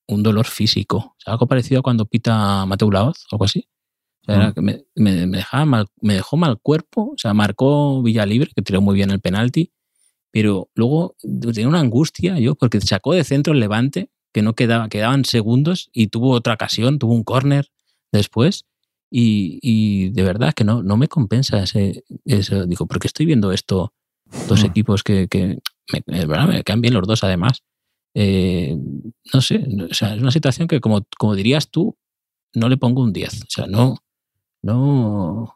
[0.09, 0.97] un dolor físico.
[0.99, 3.69] O sea, algo parecido a cuando pita Mateo Laoz, algo así.
[4.27, 4.61] O sea, Mm.
[4.65, 7.13] me, me- me dejaba mal, me dejó mal cuerpo.
[7.15, 9.73] O sea, marcó Villalibre, que tiró muy bien el penalti.
[10.31, 14.89] Pero luego tenía una angustia yo, porque sacó de centro el levante, que no quedaba,
[14.89, 17.69] quedaban segundos, y tuvo otra ocasión, tuvo un córner
[18.13, 18.65] después.
[19.11, 22.65] Y, y de verdad que no, no me compensa ese, eso.
[22.65, 23.93] Digo, ¿por qué estoy viendo esto?
[24.49, 24.67] Dos Mm.
[24.67, 25.59] equipos que, que
[26.07, 27.63] me, me caen bien los dos, además.
[28.15, 28.77] Eh,
[29.35, 31.97] no sé, o sea, es una situación que, como, como dirías tú,
[32.55, 33.43] no le pongo un 10.
[33.43, 33.97] O sea, no,
[34.63, 35.55] no,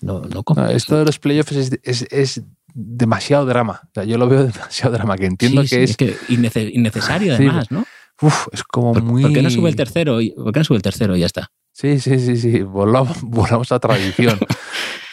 [0.00, 0.72] no, no compensa.
[0.72, 2.42] esto de los playoffs es, es- es
[2.74, 3.80] demasiado drama.
[3.84, 5.96] O sea, yo lo veo demasiado drama, que entiendo Sí, que sí, es.
[5.96, 7.84] que innece- innecesario, Sí, además, ¿no?
[8.20, 9.22] uf, es como ¿Por, muy.
[9.22, 10.20] por qué no sube el tercero?
[10.20, 11.50] y- ¿Por qué no sube el tercero y ya está?
[11.74, 12.62] Sí, sí, sí, sí.
[12.62, 14.38] Volvamos, volvamos a tradición.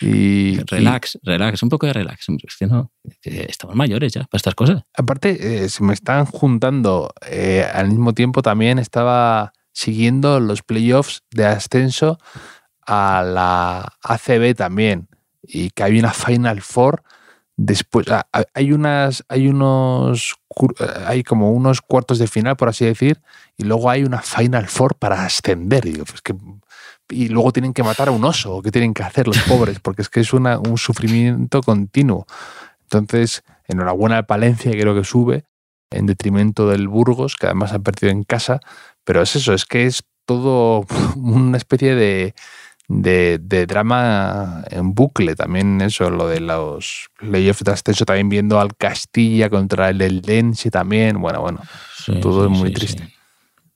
[0.02, 2.25] y, y Relax, relax, un poco de relax.
[2.43, 2.91] es que no,
[3.23, 4.84] estamos mayores ya para estas cosas.
[4.97, 7.13] aparte, eh, se me están juntando.
[7.30, 12.17] eh, al mismo tiempo también estaba siguiendo los playoffs de ascenso
[12.91, 15.08] a la ACB también.
[15.43, 17.04] Y que hay una Final Four.
[17.56, 18.08] Después
[18.54, 20.36] hay unas, hay unos,
[20.80, 23.21] eh, hay como unos cuartos de final, por así decir,
[23.58, 25.86] y luego hay una Final Four para ascender.
[25.86, 26.34] Y, digo, pues que,
[27.10, 29.80] y luego tienen que matar a un oso, ¿o ¿qué tienen que hacer los pobres?
[29.84, 32.25] Porque es que es una- un sufrimiento continuo.
[32.84, 35.43] Entonces, enhorabuena al Palencia, que creo que sube,
[35.91, 38.62] en detrimento del Burgos, que además ha perdido en casa.
[39.04, 40.86] Pero es eso, es que es todo
[41.17, 42.34] una especie de,
[42.89, 45.36] de, de drama en bucle.
[45.36, 50.69] También eso, lo de los playoffs de ascenso, también viendo al Castilla contra el Eldense
[50.71, 51.21] también.
[51.21, 51.62] Bueno, bueno.
[51.97, 53.13] Sí, Todo sí, es muy sí, triste.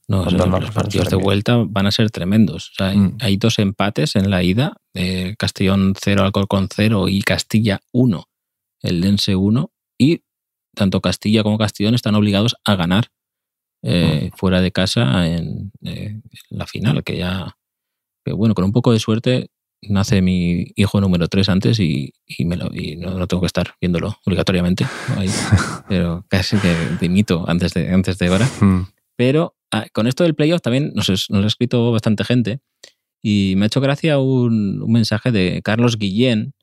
[0.08, 2.72] No, los partidos de vuelta van a ser tremendos.
[2.72, 3.18] O sea, hay- Mm.
[3.22, 8.26] hay dos empates en la ida, de Castellón 0, Alcorcón 0 y Castilla 1,
[8.82, 9.72] el Dense 1.
[9.98, 10.24] Y
[10.76, 13.08] tanto Castilla como Castellón están obligados a ganar
[13.86, 16.22] eh, fuera de casa en, eh,
[16.52, 17.56] en la final, que ya,
[18.26, 19.50] que bueno, con un poco de suerte
[19.82, 23.48] nace mi hijo número 3 antes y, y, me lo- y no, no tengo que
[23.48, 24.86] estar viéndolo obligatoriamente.
[25.10, 25.20] ¿no?
[25.22, 25.30] Ahí,
[25.90, 28.50] pero casi que de mito antes de, antes de hora.
[28.62, 28.88] Mm.
[29.18, 32.60] Pero ah, con esto del playoff también nos, nos ha escrito bastante gente
[33.22, 36.54] y me ha hecho gracia un, un mensaje de Carlos Guillén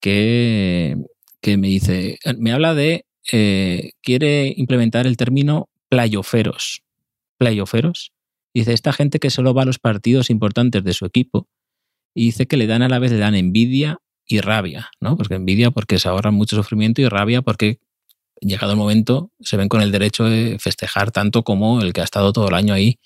[0.00, 0.96] que,
[1.40, 6.82] que me dice, me habla de, eh, quiere implementar el término playoferos.
[7.38, 8.12] Playoferos.
[8.54, 11.48] Dice, esta gente que solo va a los partidos importantes de su equipo
[12.14, 15.16] y dice que le dan a la vez, le dan envidia y rabia, ¿no?
[15.16, 17.80] Porque envidia porque se ahorran mucho sufrimiento y rabia porque
[18.40, 22.04] llegado el momento se ven con el derecho de festejar tanto como el que ha
[22.04, 23.00] estado todo el año ahí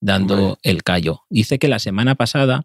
[0.00, 1.22] dando el callo.
[1.30, 2.64] Dice que la semana pasada,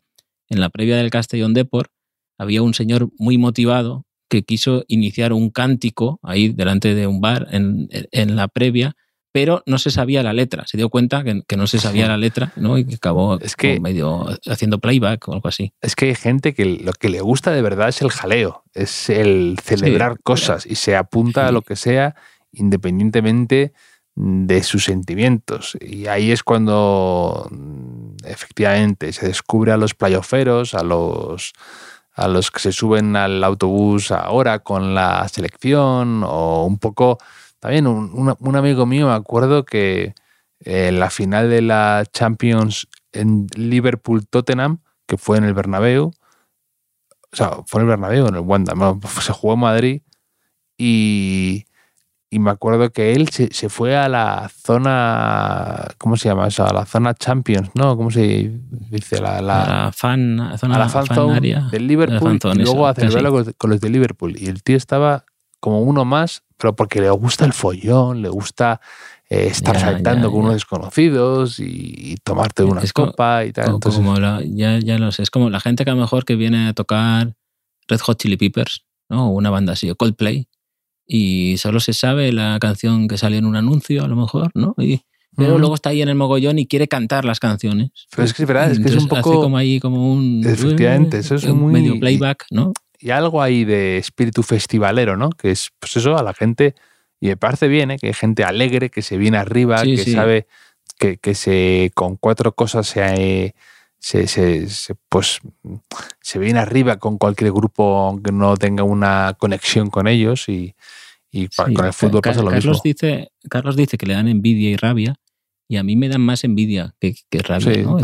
[0.49, 1.91] en la previa del Castellón Deport,
[2.37, 7.47] había un señor muy motivado que quiso iniciar un cántico ahí delante de un bar
[7.51, 8.95] en, en la previa
[9.37, 10.65] pero no se sabía la letra.
[10.65, 12.79] Se dio cuenta que, no se sabía la letra ¿no?
[12.79, 15.73] y que acabó es que, medio haciendo playback o algo así.
[15.79, 19.11] Es que hay gente que lo que le gusta de verdad es el jaleo, es
[19.11, 22.15] el celebrar cosas y se apunta a lo que sea
[22.51, 23.73] independientemente
[24.15, 25.77] de sus sentimientos.
[25.81, 31.53] Y ahí es cuando mm, efectivamente se descubre a los playoferos, a los
[32.15, 37.19] a los que se suben al autobús ahora con la selección o un poco
[37.59, 40.13] también un, amigo mío, me acuerdo que
[40.59, 46.11] en la final de la Champions en Liverpool-Tottenham, que fue en el Bernabéu,
[47.31, 48.73] o sea, fue en el Bernabéu, en el Wanda,
[49.21, 50.01] se jugó en Madrid
[50.77, 51.65] y,
[52.29, 56.63] me acuerdo que él se, fue a la zona, ¿cómo se llama eso?
[56.63, 57.97] A la zona Champions, ¿no?
[57.97, 58.59] ¿Cómo se
[58.91, 59.19] dice?
[59.19, 61.41] La, la, fan, zona, a la fan, zone
[61.71, 64.35] del Liverpool y luego a celebrarlo con, con los de Liverpool.
[64.37, 65.25] Y el tío estaba
[65.59, 68.81] como uno más pero porque le gusta el follón, le gusta
[69.29, 73.79] eh, estar saltando con unos desconocidos y, tomarte una copa y tal.
[73.79, 76.67] como ya, ya lo sé, es como la gente que a lo mejor que viene
[76.67, 77.35] a tocar
[77.87, 79.29] Red Hot Chili Peppers, ¿no?
[79.29, 80.47] O una banda así, o Coldplay,
[81.05, 84.75] y solo se sabe la canción que salió en un anuncio, a lo mejor, ¿no?
[84.77, 85.03] Y,
[85.37, 87.91] pero luego está ahí en el mogollón y quiere cantar las canciones.
[88.09, 89.39] Pero es que es verdad, es que es un poco.
[89.39, 90.41] como ahí como un.
[90.43, 92.73] Efectivamente, eso es un Medio playback, ¿no?
[92.99, 95.29] Y algo ahí de espíritu festivalero, ¿no?
[95.29, 96.75] Que es, pues eso, a la gente,
[97.19, 97.97] y me parece bien, ¿eh?
[97.99, 100.47] que hay gente alegre, que se viene arriba, que sabe
[100.97, 103.55] que, que, se con cuatro cosas se,
[103.99, 105.39] se, se, pues,
[106.21, 110.75] se viene arriba con cualquier grupo aunque no tenga una conexión con ellos y,
[111.31, 112.81] y con el fútbol pasa lo Carlos mismo.
[112.83, 115.15] Dice, Carlos dice que le dan envidia y rabia
[115.67, 117.97] y a mí me dan más envidia que, que rabia, ¿no?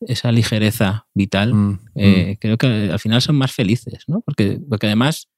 [0.00, 2.38] Esa ligereza vital, mm, eh, mm.
[2.40, 4.20] creo que al final son más felices, ¿no?
[4.20, 5.28] Porque, porque además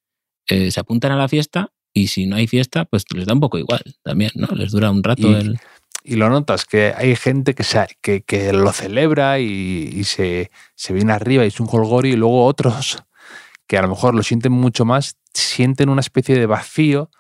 [0.49, 3.41] eh, se apuntan a la fiesta y si no hay fiesta, pues les da un
[3.41, 4.49] poco igual también, ¿no?
[4.55, 5.61] Les dura un rato y, el...
[6.05, 10.93] Y lo notas, que hay gente que, se, que, que lo celebra y, se, se,
[10.93, 13.03] viene arriba y es un holgori y luego otros
[13.69, 17.11] que a lo mejor lo sienten mucho más, sienten una especie de vacío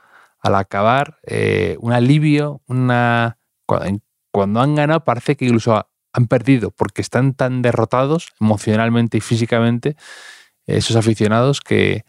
[0.40, 3.38] al acabar, eh, un alivio, una...
[4.32, 9.96] Cuando han ganado parece que incluso han perdido porque están tan derrotados emocionalmente y físicamente
[10.66, 12.04] esos aficionados que,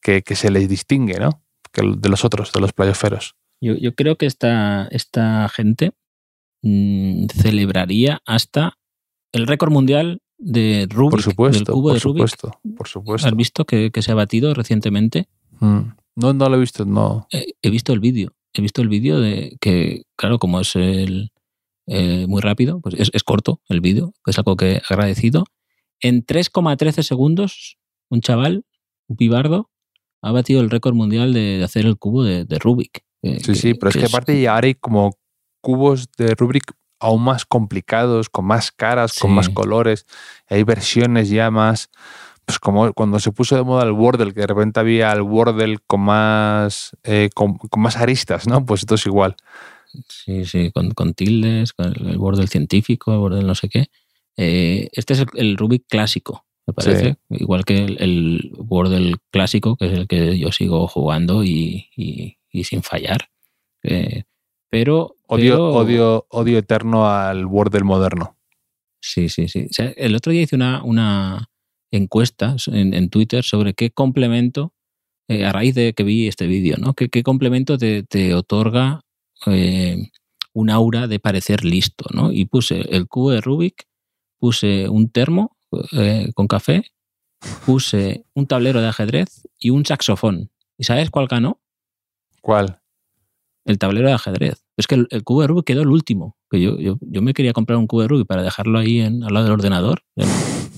[0.00, 1.42] que, se les distingue, ¿no?
[1.72, 3.36] Que de los otros, de los playoferos.
[3.60, 5.92] Yo, yo creo que esta, esta gente
[6.62, 8.78] mm, celebraría hasta
[9.32, 13.28] el récord mundial de Rubik, por supuesto, cubo por de supuesto, Por supuesto.
[13.28, 15.28] ¿Has visto que, que, se ha batido recientemente?
[15.60, 15.92] Mm.
[16.16, 17.28] No, no lo he visto, no.
[17.30, 18.34] he visto el vídeo.
[18.52, 21.31] He visto el vídeo de que, claro, como es el,
[21.94, 25.44] eh, muy rápido, pues es, corto el vídeo, es algo que agradecido.
[26.00, 27.76] En 3,13 segundos,
[28.08, 28.64] un chaval,
[29.08, 29.70] un pibardo,
[30.22, 33.04] ha batido el récord mundial de, hacer el cubo de, Rubik.
[33.20, 35.18] Eh, sí, sí, pero es que aparte ya ahora hay como
[35.60, 40.06] cubos de Rubik aún más complicados, con más caras, con más colores.
[40.48, 41.90] Hay versiones ya más,
[42.46, 45.78] pues como cuando se puso de moda el Wordle, que de repente había el Wordle
[45.86, 48.64] con más, eh, con, más aristas, ¿no?
[48.64, 49.36] Pues esto es igual.
[50.08, 53.86] Sí, sí, con, tildes, con el, borde del científico, el borde del no sé qué.
[54.36, 57.16] Eh, este es el, Rubik clásico, me parece.
[57.30, 61.88] Igual que el, el Wordle clásico, que es el que yo sigo jugando y,
[62.64, 63.28] sin fallar.
[63.82, 64.24] Eh,
[64.70, 68.38] pero, odio, odio, odio eterno al Wordle moderno.
[69.00, 69.66] Sí, sí, sí.
[69.96, 71.50] el otro día hice una, una
[71.90, 74.72] encuesta en, Twitter sobre qué complemento,
[75.28, 76.94] eh, a raíz de que vi este vídeo, ¿no?
[76.94, 79.02] ¿Qué, qué complemento te, te, otorga
[79.46, 80.10] eh,
[80.52, 82.32] un aura de parecer listo, ¿no?
[82.32, 83.86] Y puse el cubo de Rubik,
[84.38, 85.56] puse un termo
[85.92, 86.84] eh, con café,
[87.64, 90.50] puse un tablero de ajedrez y un saxofón.
[90.78, 91.60] ¿Y sabes cuál ganó?
[92.40, 92.80] ¿Cuál?
[93.64, 94.64] El tablero de ajedrez.
[94.76, 96.36] Es que el, cubo de Rubik quedó el último.
[96.50, 99.22] Que yo, yo, yo, me quería comprar un cubo de Rubik para dejarlo ahí en,
[99.22, 100.02] al lado del ordenador,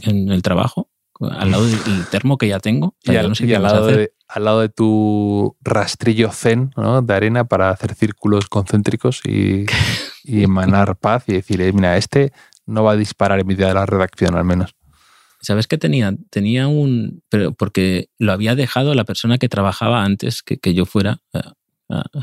[0.02, 2.96] en el trabajo al lado del termo que ya tengo.
[3.02, 3.32] y, al,
[3.62, 7.02] lado de, al, lado de, tu rastrillo zen ¿no?
[7.02, 9.66] de arena para hacer círculos concéntricos y,
[10.24, 12.32] emanar paz y decir, eh, mira, este
[12.66, 14.74] no va a disparar en medio de la redacción al menos.
[15.40, 16.14] ¿Sabes qué tenía?
[16.30, 17.22] Tenía un...
[17.28, 21.52] Pero porque lo había dejado la persona que trabajaba antes que, que yo fuera a,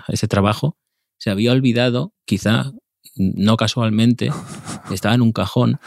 [0.07, 0.77] ese trabajo.
[1.19, 2.71] se había olvidado, quizá
[3.15, 4.31] no casualmente,
[4.91, 5.79] estaba en un cajón,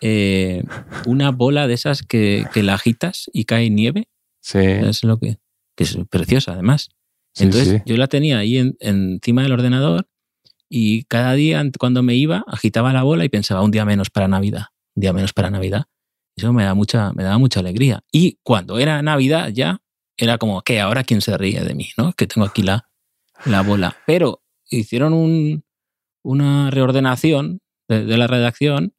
[0.00, 0.64] eh,
[1.06, 4.08] una bola de esas que, que, la agitas y cae nieve.
[4.40, 4.60] Sí.
[4.60, 5.36] Es lo que,
[5.80, 6.90] que es preciosa, además.
[7.38, 7.82] Entonces sí.
[7.86, 10.08] yo la tenía ahí en- encima del ordenador
[10.68, 14.28] y cada día cuando me iba agitaba la bola y pensaba un día menos para
[14.28, 15.84] Navidad, un día menos para Navidad.
[16.36, 18.02] Eso me, da mucha, me daba mucha alegría.
[18.12, 19.80] Y cuando era Navidad ya
[20.16, 22.12] era como, que ahora quién se ríe de mí, ¿no?
[22.12, 22.88] Que tengo aquí la,
[23.46, 23.96] la bola.
[24.06, 25.64] Pero hicieron un-
[26.22, 28.94] una reordenación de, de la redacción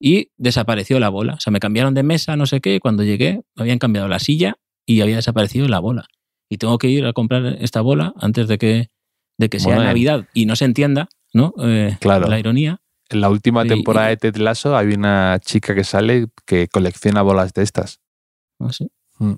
[0.00, 1.34] y desapareció la bola.
[1.34, 4.18] O sea, me cambiaron de mesa, no sé qué, y cuando llegué habían cambiado la
[4.18, 4.56] silla
[4.86, 6.06] y había desaparecido la bola
[6.48, 8.90] y tengo que ir a comprar esta bola antes de que,
[9.38, 11.52] de que sea Bueno, Navidad y no se entienda, ¿no?
[11.62, 12.28] Eh, Claro.
[12.28, 12.80] La ironía.
[13.08, 16.68] En la última Y- temporada y- de Ted Lasso hay una chica que sale que
[16.68, 18.00] colecciona bolas de estas.
[18.58, 18.88] no sé.
[19.18, 19.34] Mm.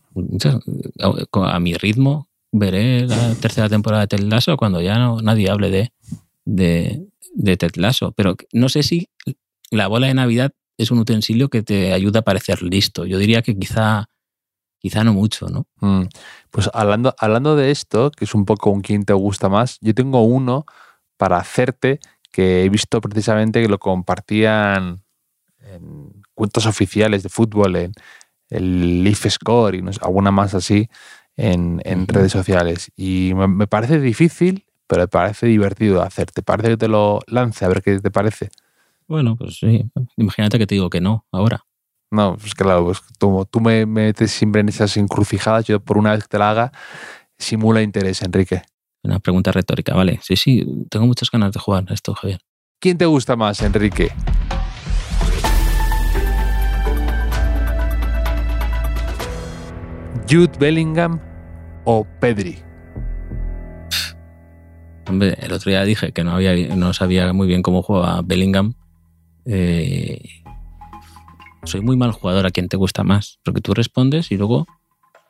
[1.44, 5.70] A mi ritmo veré la tercera temporada de Ted Lasso cuando ya no, nadie hable
[5.70, 5.92] de,
[6.44, 8.12] de, de Ted Lasso.
[8.12, 9.08] Pero no sé si
[9.70, 13.04] la bola de Navidad es un utensilio que te ayuda a parecer listo.
[13.06, 14.06] Yo diría que quizá,
[14.78, 15.66] quizá no mucho, ¿no?
[15.80, 16.08] Mm.
[16.50, 19.94] Pues hablando, hablando de esto, que es un poco un quién te gusta más, yo
[19.94, 20.64] tengo uno
[21.16, 22.00] para hacerte
[22.30, 25.02] que he visto precisamente que lo compartían
[25.60, 27.92] en cuentas oficiales de fútbol, en
[28.50, 30.88] el Leaf Score y no sé, alguna más así
[31.36, 32.90] en, redes sociales.
[32.96, 36.30] Y me, me parece difícil, pero me parece divertido de hacer.
[36.30, 37.64] ¿Te parece que te lo lance?
[37.64, 38.50] A ver qué te parece.
[39.06, 39.90] Bueno, pues sí.
[40.16, 41.64] Imagínate que te digo que no ahora.
[42.10, 45.66] No, pues claro, pues tú, tú me metes siempre en esas encrucijadas.
[45.66, 46.72] Yo, por una vez que te la haga,
[47.38, 48.62] simula interés, Enrique.
[49.02, 50.18] Una pregunta retórica, vale.
[50.22, 52.40] Sí, sí, tengo muchas ganas de jugar a esto, Javier.
[52.80, 54.10] ¿Quién te gusta más, Enrique?
[60.28, 61.20] ¿Jude Bellingham
[61.84, 62.58] o Pedri?
[65.08, 68.74] Hombre, el otro día dije que no, había, no sabía muy bien cómo jugaba Bellingham.
[69.46, 70.42] Eh,
[71.68, 74.66] soy muy mal jugador a quien te gusta más, porque tú respondes y luego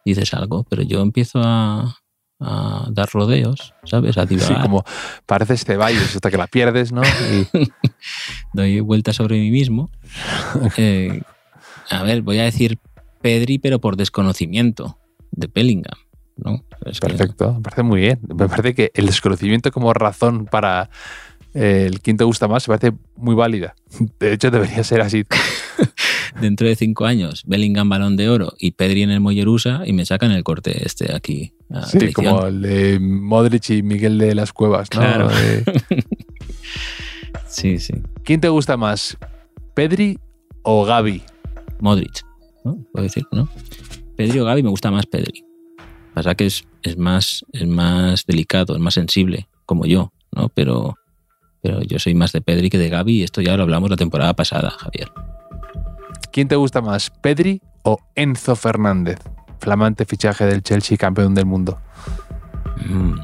[0.05, 1.97] dices algo, pero yo empiezo a,
[2.41, 4.16] a dar rodeos, ¿sabes?
[4.16, 4.84] A Sí, divagar, como
[5.26, 7.03] pareces Ceballos hasta que la pierdes, ¿no?
[7.03, 7.49] Y-
[8.55, 9.91] doy vueltas sobre mí mismo.
[10.76, 11.20] Eh,
[11.91, 12.78] a ver, voy a decir
[13.22, 14.99] Pedri, pero por desconocimiento
[15.32, 15.97] de Bellingham.
[16.36, 16.62] ¿no?
[16.86, 18.20] Es que- perfecto, me parece muy bien.
[18.28, 20.89] Me parece que el desconocimiento como razón para
[21.55, 23.74] eh, el quién te gusta más me parece muy válida.
[24.20, 25.24] De hecho, debería ser así.
[26.41, 30.05] dentro de cinco años, Bellingham balón de oro y Pedri en el Mollerusa y me
[30.07, 31.53] sacan el corte este aquí.
[31.87, 32.12] Sí, traición.
[32.12, 35.01] como el de Modric y Miguel de las Cuevas, ¿no?
[35.01, 35.29] Claro.
[35.29, 36.05] De-
[37.47, 37.95] Sí, sí.
[38.24, 39.16] ¿Quién te gusta más,
[39.74, 40.18] Pedri
[40.62, 41.22] o Gaby?
[41.81, 42.22] Modric,
[42.64, 42.76] ¿no?
[42.93, 43.49] Puedo decir, ¿no?
[44.16, 45.45] Pedri o Gaby me gusta más Pedri.
[46.14, 50.49] Pasa que es, es más es más delicado, es más sensible, como yo, ¿no?
[50.51, 50.95] Pero,
[51.62, 53.97] pero yo soy más de Pedri que de Gaby y esto ya lo hablamos la
[53.97, 55.09] temporada pasada, Javier.
[56.39, 59.18] ¿Quién te gusta más, Pedri o Enzo Fernández?
[59.59, 61.80] Flamante fichaje del Chelsea, campeón del mundo.
[62.89, 63.14] Mm.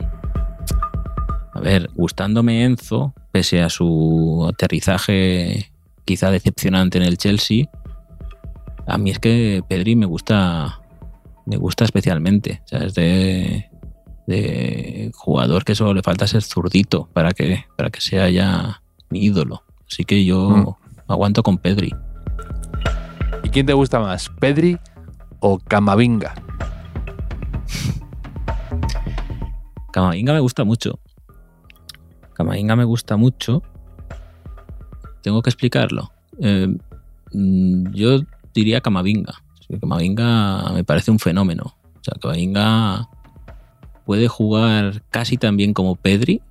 [1.53, 5.71] A ver, gustándome Enzo, pese a su aterrizaje
[6.05, 7.67] quizá decepcionante en el Chelsea,
[8.89, 10.81] a mí es que Pedri me gusta,
[11.47, 12.63] me gusta especialmente.
[12.65, 13.71] O sea, es de,
[14.27, 19.21] de jugador que solo le falta ser zurdito para que, para que sea ya mi
[19.25, 19.63] ídolo.
[19.89, 21.13] Así que yo Mm.
[21.13, 21.95] aguanto con Pedri.
[23.55, 24.77] ¿Y quién te gusta más, Pedri
[25.39, 26.35] o Camavinga?
[29.93, 30.99] Camavinga me gusta mucho.
[32.33, 33.63] Camavinga me gusta mucho.
[35.23, 36.11] Tengo que explicarlo.
[36.41, 36.67] Eh,
[37.33, 39.35] mm, yo diría Camavinga.
[39.81, 41.77] Camavinga me parece un fenómeno.
[42.01, 43.09] O sea, Camavinga
[44.05, 46.43] puede jugar casi tan bien como Pedri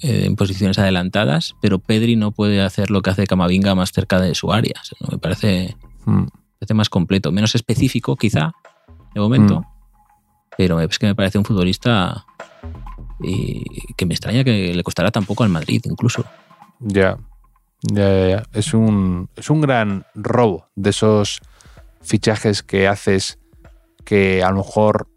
[0.00, 4.20] eh, en posiciones adelantadas, pero Pedri no puede hacer lo que hace Camavinga más cerca
[4.20, 4.74] de su área.
[4.82, 5.08] O sea, ¿no?
[5.12, 8.52] Me parece, Mm, me parece más completo, menos específico quizá,
[9.14, 9.64] de momento, Mm.
[10.56, 12.24] pero es que me parece un futbolista
[13.20, 13.64] y
[13.96, 16.24] que me extraña que le costará tampoco al Madrid incluso.
[16.78, 17.18] Ya.
[17.82, 18.42] Ya, ya, ya.
[18.52, 21.40] Es un, es un gran robo de esos
[22.00, 23.38] fichajes que haces
[24.04, 25.08] que a lo mejor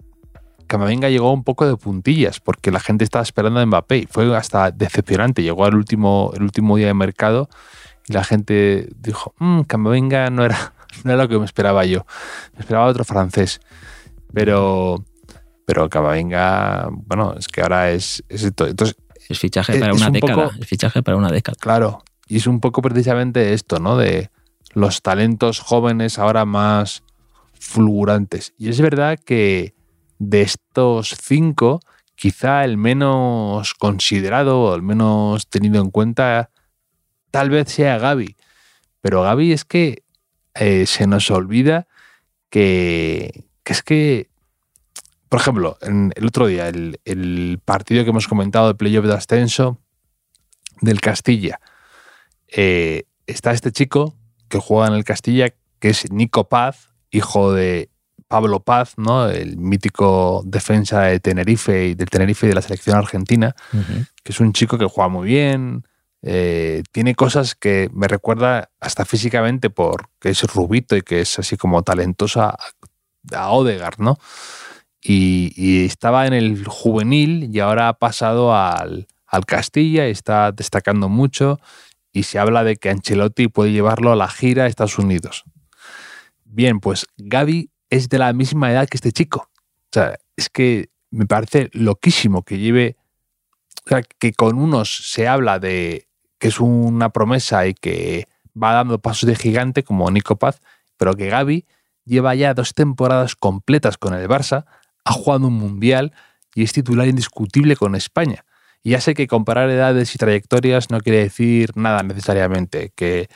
[0.67, 4.35] Camavinga llegó un poco de puntillas porque la gente estaba esperando a Mbappé y fue
[4.35, 5.43] hasta decepcionante.
[5.43, 7.49] Llegó al último, el último día de mercado
[8.07, 10.73] y la gente dijo, mmm, Camavinga no era,
[11.03, 12.05] no era lo que me esperaba yo.
[12.53, 13.59] Me esperaba otro francés.
[14.33, 15.03] Pero,
[15.65, 18.67] pero Camavinga, bueno, es que ahora es, es esto.
[18.67, 18.95] Entonces,
[19.29, 20.49] Es fichaje Es- para una un década.
[20.49, 21.57] poco- Es fichaje para una década.
[21.59, 23.97] Claro, y es un poco precisamente esto, ¿no?
[23.97, 24.29] De
[24.73, 27.01] los talentos jóvenes ahora más
[27.59, 28.53] fulgurantes.
[28.57, 29.73] Y es verdad que
[30.19, 31.79] de estos cinco,
[32.15, 36.51] quizá el menos considerado o el menos tenido en cuenta
[37.31, 38.35] tal vez sea Gaby.
[39.01, 40.03] Pero Gaby es que
[40.55, 41.87] eh, se nos olvida
[42.49, 44.29] que, es que,
[45.29, 49.79] por ejemplo, en el otro día, el, partido que hemos comentado de playoff de ascenso
[50.81, 51.59] del Castilla,
[52.47, 54.15] eh, está este chico
[54.47, 55.49] que juega en el Castilla,
[55.79, 57.89] que es Nico Paz, hijo de
[58.27, 59.29] Pablo Paz, ¿no?
[59.29, 63.55] el mítico defensa de Tenerife y del Tenerife y de la selección argentina,
[64.23, 65.83] que es un chico que juega muy bien,
[66.27, 71.55] eh, tiene cosas que me recuerda hasta físicamente porque es rubito y que es así
[71.55, 72.57] como talentosa
[73.31, 74.17] a Odegar, ¿no?
[75.03, 81.09] Y, estaba en el juvenil y ahora ha pasado al, al Castilla y está destacando
[81.09, 81.59] mucho
[82.11, 85.43] y se habla de que Ancelotti puede llevarlo a la gira a Estados Unidos.
[86.43, 89.47] Bien, pues Gaby es de la misma edad que este chico.
[89.51, 92.95] O sea, es que me parece loquísimo que lleve,
[93.85, 96.04] o sea, que con unos se habla de
[96.37, 98.27] que es una promesa y que
[98.61, 100.61] va dando pasos de gigante como Nico Paz,
[100.97, 101.65] pero que Gaby
[102.05, 104.65] lleva ya dos temporadas completas con el Barça,
[105.03, 106.13] ha jugado un mundial
[106.53, 108.45] y es titular indiscutible con España.
[108.83, 113.29] Y ya sé que comparar edades y trayectorias no quiere decir nada necesariamente, que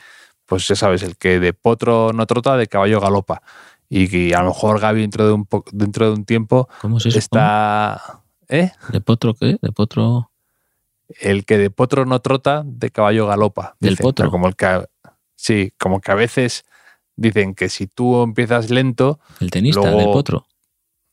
[0.46, 3.42] pues ya sabes, el que de potro no trota, de caballo galopa.
[3.88, 7.08] Y que a lo mejor Gaby dentro de un, dentro de un tiempo ¿Cómo se
[7.10, 8.22] está...
[8.48, 8.70] ¿Eh?
[8.92, 9.58] ¿De potro qué?
[9.60, 10.29] ¿De potro...?
[11.18, 13.76] El que de potro no trota, de caballo galopa.
[13.80, 14.30] Del potro.
[14.30, 14.86] Como el que,
[15.36, 16.64] sí, como que a veces
[17.16, 19.20] dicen que si tú empiezas lento.
[19.40, 20.46] El tenista de potro.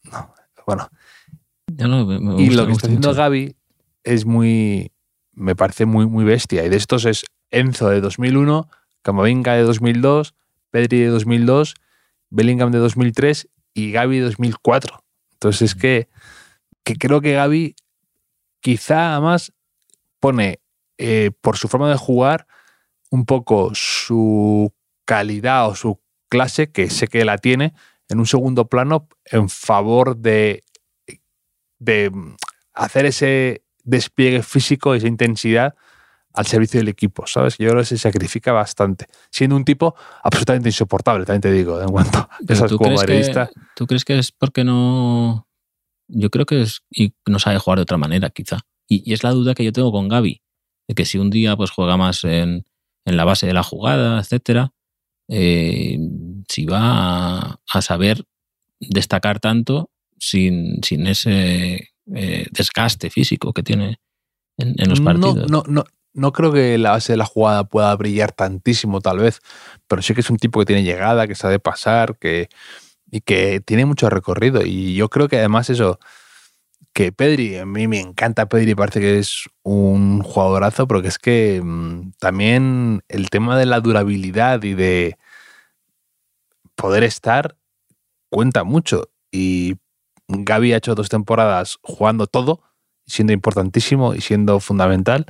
[0.04, 0.34] No,
[0.66, 0.90] bueno.
[2.38, 3.56] y lo que está haciendo Gaby
[4.04, 4.92] es muy.
[5.34, 6.66] Me parece muy, muy bestia.
[6.66, 8.70] Y de estos es Enzo de 2001,
[9.02, 10.34] Camavinga de 2002,
[10.72, 11.76] Pedri de 2002,
[12.30, 15.04] Bellingham de 2003 y Gaby de 2004.
[15.34, 16.10] Entonces es que,
[16.84, 17.76] que creo que Gaby
[18.60, 19.54] quizá además
[20.20, 20.62] pone
[20.98, 22.48] eh, por su forma de jugar
[23.10, 24.74] un poco su
[25.06, 27.74] calidad o su clase, que sé que la tiene,
[28.10, 30.64] en un segundo plano en favor de,
[31.80, 32.12] de
[32.74, 35.76] hacer ese despliegue físico, esa intensidad
[36.34, 37.58] al servicio del equipo, ¿sabes?
[37.58, 41.90] Yo creo que se sacrifica bastante, siendo un tipo absolutamente insoportable, también te digo, en
[41.90, 42.30] cuanto a
[42.68, 45.47] ¿tú como crees que, ¿Tú crees que es porque no...?
[46.08, 48.60] Yo creo que es y no sabe jugar de otra manera, quizá.
[48.88, 50.42] Y, es la duda que yo tengo con Gaby,
[50.88, 52.66] de que si un día pues juega más en,
[53.06, 54.74] la base de la jugada, etcétera,
[55.30, 55.98] eh,
[56.48, 58.26] si va a, saber
[58.80, 64.00] destacar tanto sin, sin ese eh, desgaste físico que tiene
[64.58, 65.50] en, los partidos.
[65.50, 69.42] No, no, no, creo que la base de la jugada pueda brillar tantísimo, tal vez,
[69.88, 72.50] pero sí que es un tipo que tiene llegada, que sabe pasar, que,
[73.12, 74.66] y que tiene mucho recorrido.
[74.66, 76.00] Y yo creo que además eso
[76.94, 81.20] que Pedri, a mí me encanta Pedri, parece que es un jugadorazo, pero que es
[81.20, 85.18] que mm, también el tema de la durabilidad y de
[86.76, 87.56] poder estar
[88.30, 89.10] cuenta mucho.
[89.32, 89.76] Y
[90.28, 92.64] Gaby ha hecho dos temporadas jugando todo,
[93.06, 95.28] siendo importantísimo y siendo fundamental.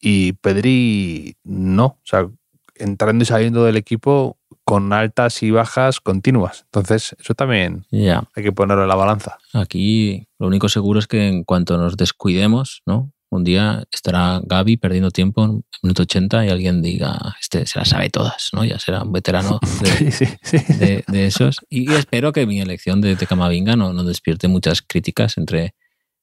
[0.00, 2.28] Y Pedri no, o sea,
[2.74, 6.62] entrando y saliendo del equipo con altas y bajas continuas.
[6.64, 9.38] Entonces, eso también hay que ponerlo en la balanza.
[9.52, 13.12] Aquí lo único seguro es que en cuanto nos descuidemos, ¿no?
[13.30, 17.90] Un día estará Gaby perdiendo tiempo en minuto 80 y alguien diga, este se las
[17.90, 18.64] sabe todas, ¿no?
[18.64, 19.60] Ya será un veterano
[20.80, 21.58] de, esos.
[21.70, 25.76] Y espero que mi elección de Tecamavinga no, no despierte muchas críticas entre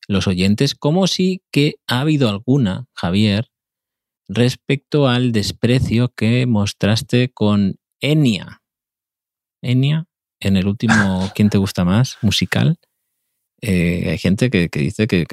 [0.10, 3.48] los oyentes, como si que ha habido alguna, Javier,
[4.28, 8.62] respecto al desprecio que mostraste con Enya.
[9.64, 10.06] Enya,
[10.42, 10.94] en el último
[11.36, 12.18] ¿Quién te gusta más?
[12.22, 12.78] musical.
[13.62, 15.26] Eh, hay gente que, dice que,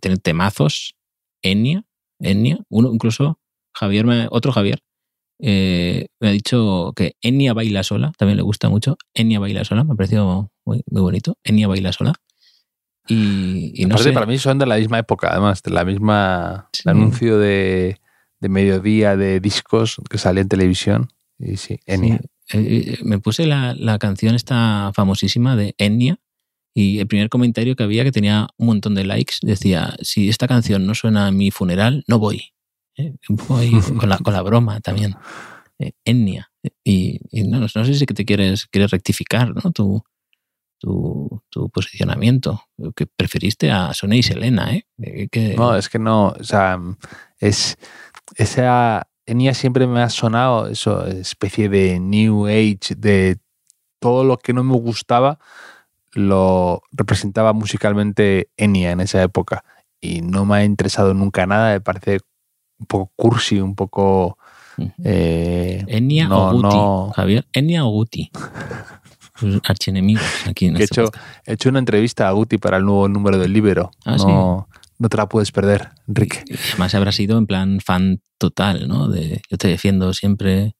[0.00, 0.94] tiene temazos.
[1.42, 1.84] Enya,
[2.20, 2.58] Enya.
[2.68, 3.40] Uno, incluso
[3.74, 4.80] Javier, otro Javier,
[5.40, 8.12] eh, me ha dicho que Enya baila sola.
[8.18, 8.98] También le gusta mucho.
[9.14, 9.84] Enya baila sola.
[9.84, 11.38] Me ha parecido muy, muy bonito.
[11.44, 12.12] Enya baila sola.
[13.06, 14.12] Y, no sé.
[14.12, 16.68] Para mí son de la misma época, además, de la misma.
[16.84, 17.98] El anuncio de,
[18.38, 21.08] de mediodía de discos que salía en televisión.
[21.38, 22.20] Y sí, Enya.
[22.52, 26.18] Eh, me puse la, la, canción esta famosísima de Enya
[26.74, 30.46] y el primer comentario que había, que tenía un montón de likes, decía, si esta
[30.46, 32.52] canción no suena a mi funeral, no voy.
[32.96, 33.14] ¿Eh?
[33.28, 35.16] Voy con, la, con la broma también.
[35.78, 36.50] Eh, Enya.
[36.84, 39.72] Y, no, no, sé si te quieres, quieres rectificar ¿no?
[39.72, 40.02] tu,
[40.78, 42.62] tu, tu, posicionamiento,
[42.94, 44.74] que preferiste a Sonia y Selena.
[44.74, 44.86] ¿eh?
[45.56, 46.78] No, es que no, o sea,
[47.40, 47.76] es
[48.36, 53.36] esa Enya siempre me ha sonado eso, especie de New Age, de
[53.98, 55.38] todo lo que no me gustaba,
[56.12, 59.64] lo representaba musicalmente Enya en esa época.
[60.00, 62.20] Y no me ha interesado nunca nada, me parece
[62.78, 64.38] un poco cursi, un poco...
[65.04, 67.46] Eh, Enya o Guti, Javier.
[67.52, 68.30] Enya o Guti.
[69.64, 71.10] archienemigos aquí en he, este hecho,
[71.44, 73.90] he hecho una entrevista a Guti para el nuevo número del Libero.
[74.06, 74.68] Ah, no,
[74.98, 76.44] no te la puedes perder, Enrique.
[76.70, 79.08] además habrá sido en plan fan total, ¿no?
[79.08, 80.74] De yo te defiendo siempre.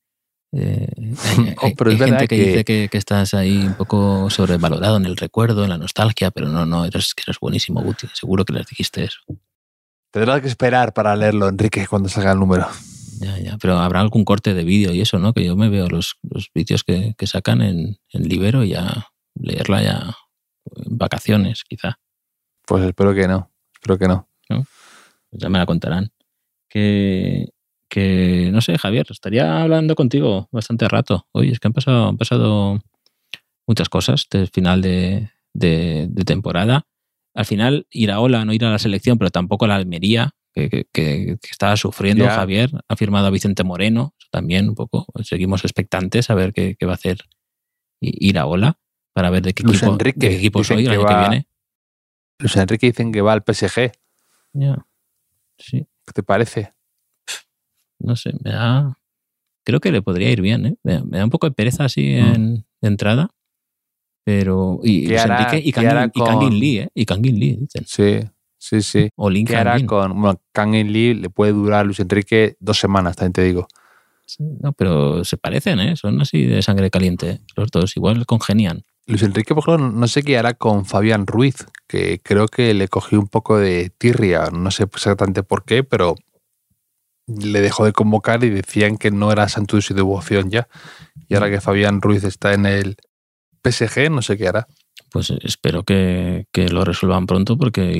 [0.52, 0.88] Eh,
[1.24, 5.70] hay, oh, gente que, dice que, estás ahí un poco sobrevalorado en el recuerdo, en
[5.70, 8.08] la nostalgia, pero no, no, eres, que eres buenísimo, Guti.
[8.14, 9.20] Seguro que les dijiste eso.
[10.10, 12.66] Tendrás que esperar para leerlo, Enrique, cuando salga el número.
[13.20, 15.32] Ya, ya, pero habrá algún corte de vídeo y eso, ¿no?
[15.32, 19.08] Que yo me veo los, los vídeos que, que, sacan en, en Libero y ya
[19.34, 20.16] leerla ya
[20.76, 21.98] en vacaciones, quizá.
[22.64, 24.28] Pues espero que no, espero que no.
[24.48, 26.12] Pues ya me la contarán.
[26.68, 27.48] Que,
[27.88, 31.26] que, no sé, Javier, estaría hablando contigo bastante rato.
[31.32, 32.80] Oye, es que han pasado, han pasado
[33.66, 36.86] muchas cosas desde el final de, de, de temporada.
[37.34, 40.34] Al final, ir a Ola, no ir a la selección, pero tampoco a la Almería,
[40.92, 42.70] que, estaba sufriendo Javier.
[42.88, 45.06] Ha firmado a Vicente Moreno, también un poco.
[45.22, 47.18] Seguimos expectantes a ver qué, va a hacer
[48.00, 48.78] Iraola
[49.12, 51.47] para ver de qué equipo, de qué equipo soy el año que, viene.
[52.38, 53.92] Luis Enrique dicen que va al PSG.
[54.52, 54.86] Ya.
[55.58, 55.86] Sí.
[56.06, 56.72] ¿Qué te parece?
[57.98, 58.98] No sé, me da.
[59.64, 60.76] Creo que le podría ir bien, ¿eh?
[60.82, 62.34] Me, da un poco de pereza así mm.
[62.34, 63.30] en, de entrada.
[64.24, 64.80] Pero.
[64.82, 66.88] Y Luis Enrique y Kangin, Lee, ¿eh?
[66.94, 67.84] Y Kangin Lee, dicen.
[67.86, 68.20] Sí.
[68.58, 69.08] Sí, sí.
[69.14, 71.14] O Link ¿Qué hará con bueno, Kang Lee?
[71.14, 73.68] Le puede durar a Luis Enrique dos semanas, también te digo.
[74.38, 75.96] no, pero se parecen, ¿eh?
[75.96, 77.96] Son así de sangre caliente los dos.
[77.96, 78.84] Igual congenian.
[79.08, 82.88] Luis Enrique, por ejemplo, no sé qué hará con Fabián Ruiz, que creo que le
[82.88, 84.50] cogió un poco de tirria.
[84.52, 86.14] No sé exactamente por qué, pero
[87.26, 90.68] le dejó de convocar y decían que no era santo de su devoción ya.
[91.26, 92.96] Y ahora que Fabián Ruiz está en el
[93.64, 94.68] PSG, no sé qué hará
[95.10, 97.92] pues espero que, lo resuelvan pronto porque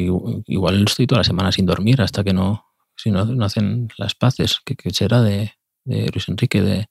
[0.46, 4.14] igual estoy toda la semana sin dormir hasta que no, si no, no hacen las
[4.14, 5.54] paces, que, será de,
[5.84, 6.88] Luis Enrique, de,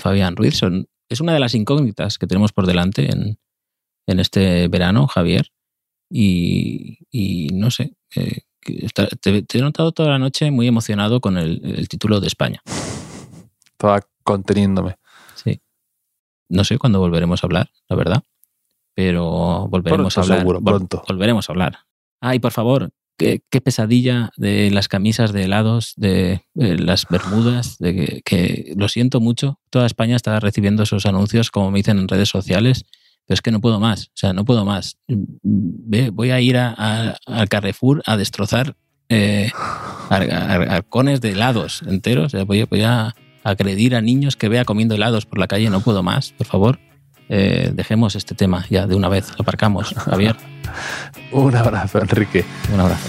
[0.00, 0.60] Fabián Ruiz.
[1.08, 3.38] es una de las incógnitas que tenemos por delante en,
[4.06, 5.48] este verano, Javier.
[6.10, 6.98] Y,
[7.52, 8.42] no sé, eh,
[9.20, 12.62] te, he notado toda la noche muy emocionado con el, el título de España.
[13.64, 14.96] Estaba conteniéndome.
[15.34, 15.60] Sí.
[16.48, 18.22] No sé cuándo volveremos a hablar, la verdad
[18.94, 20.38] pero volveremos a hablar.
[20.38, 21.02] Seguro, pronto.
[21.08, 21.78] Volveremos a hablar.
[22.20, 28.74] Ay, por favor, qué, pesadilla de las camisas de helados, de, las bermudas, de que,
[28.76, 29.58] lo siento mucho.
[29.70, 32.84] Toda España está recibiendo esos anuncios, como me dicen en redes sociales,
[33.26, 34.06] pero es que no puedo más.
[34.06, 34.98] O sea, no puedo más.
[35.42, 38.76] Voy a ir al Carrefour a destrozar
[39.08, 39.50] eh,
[40.10, 42.32] arcones de helados enteros.
[42.46, 43.14] Voy, voy a
[43.44, 45.70] agredir a niños que vea comiendo helados por la calle.
[45.70, 46.78] No puedo más, por favor.
[47.28, 50.36] Eh, dejemos este tema ya de una vez, lo aparcamos, Javier.
[51.32, 52.44] Un abrazo, Enrique.
[52.72, 53.08] Un abrazo.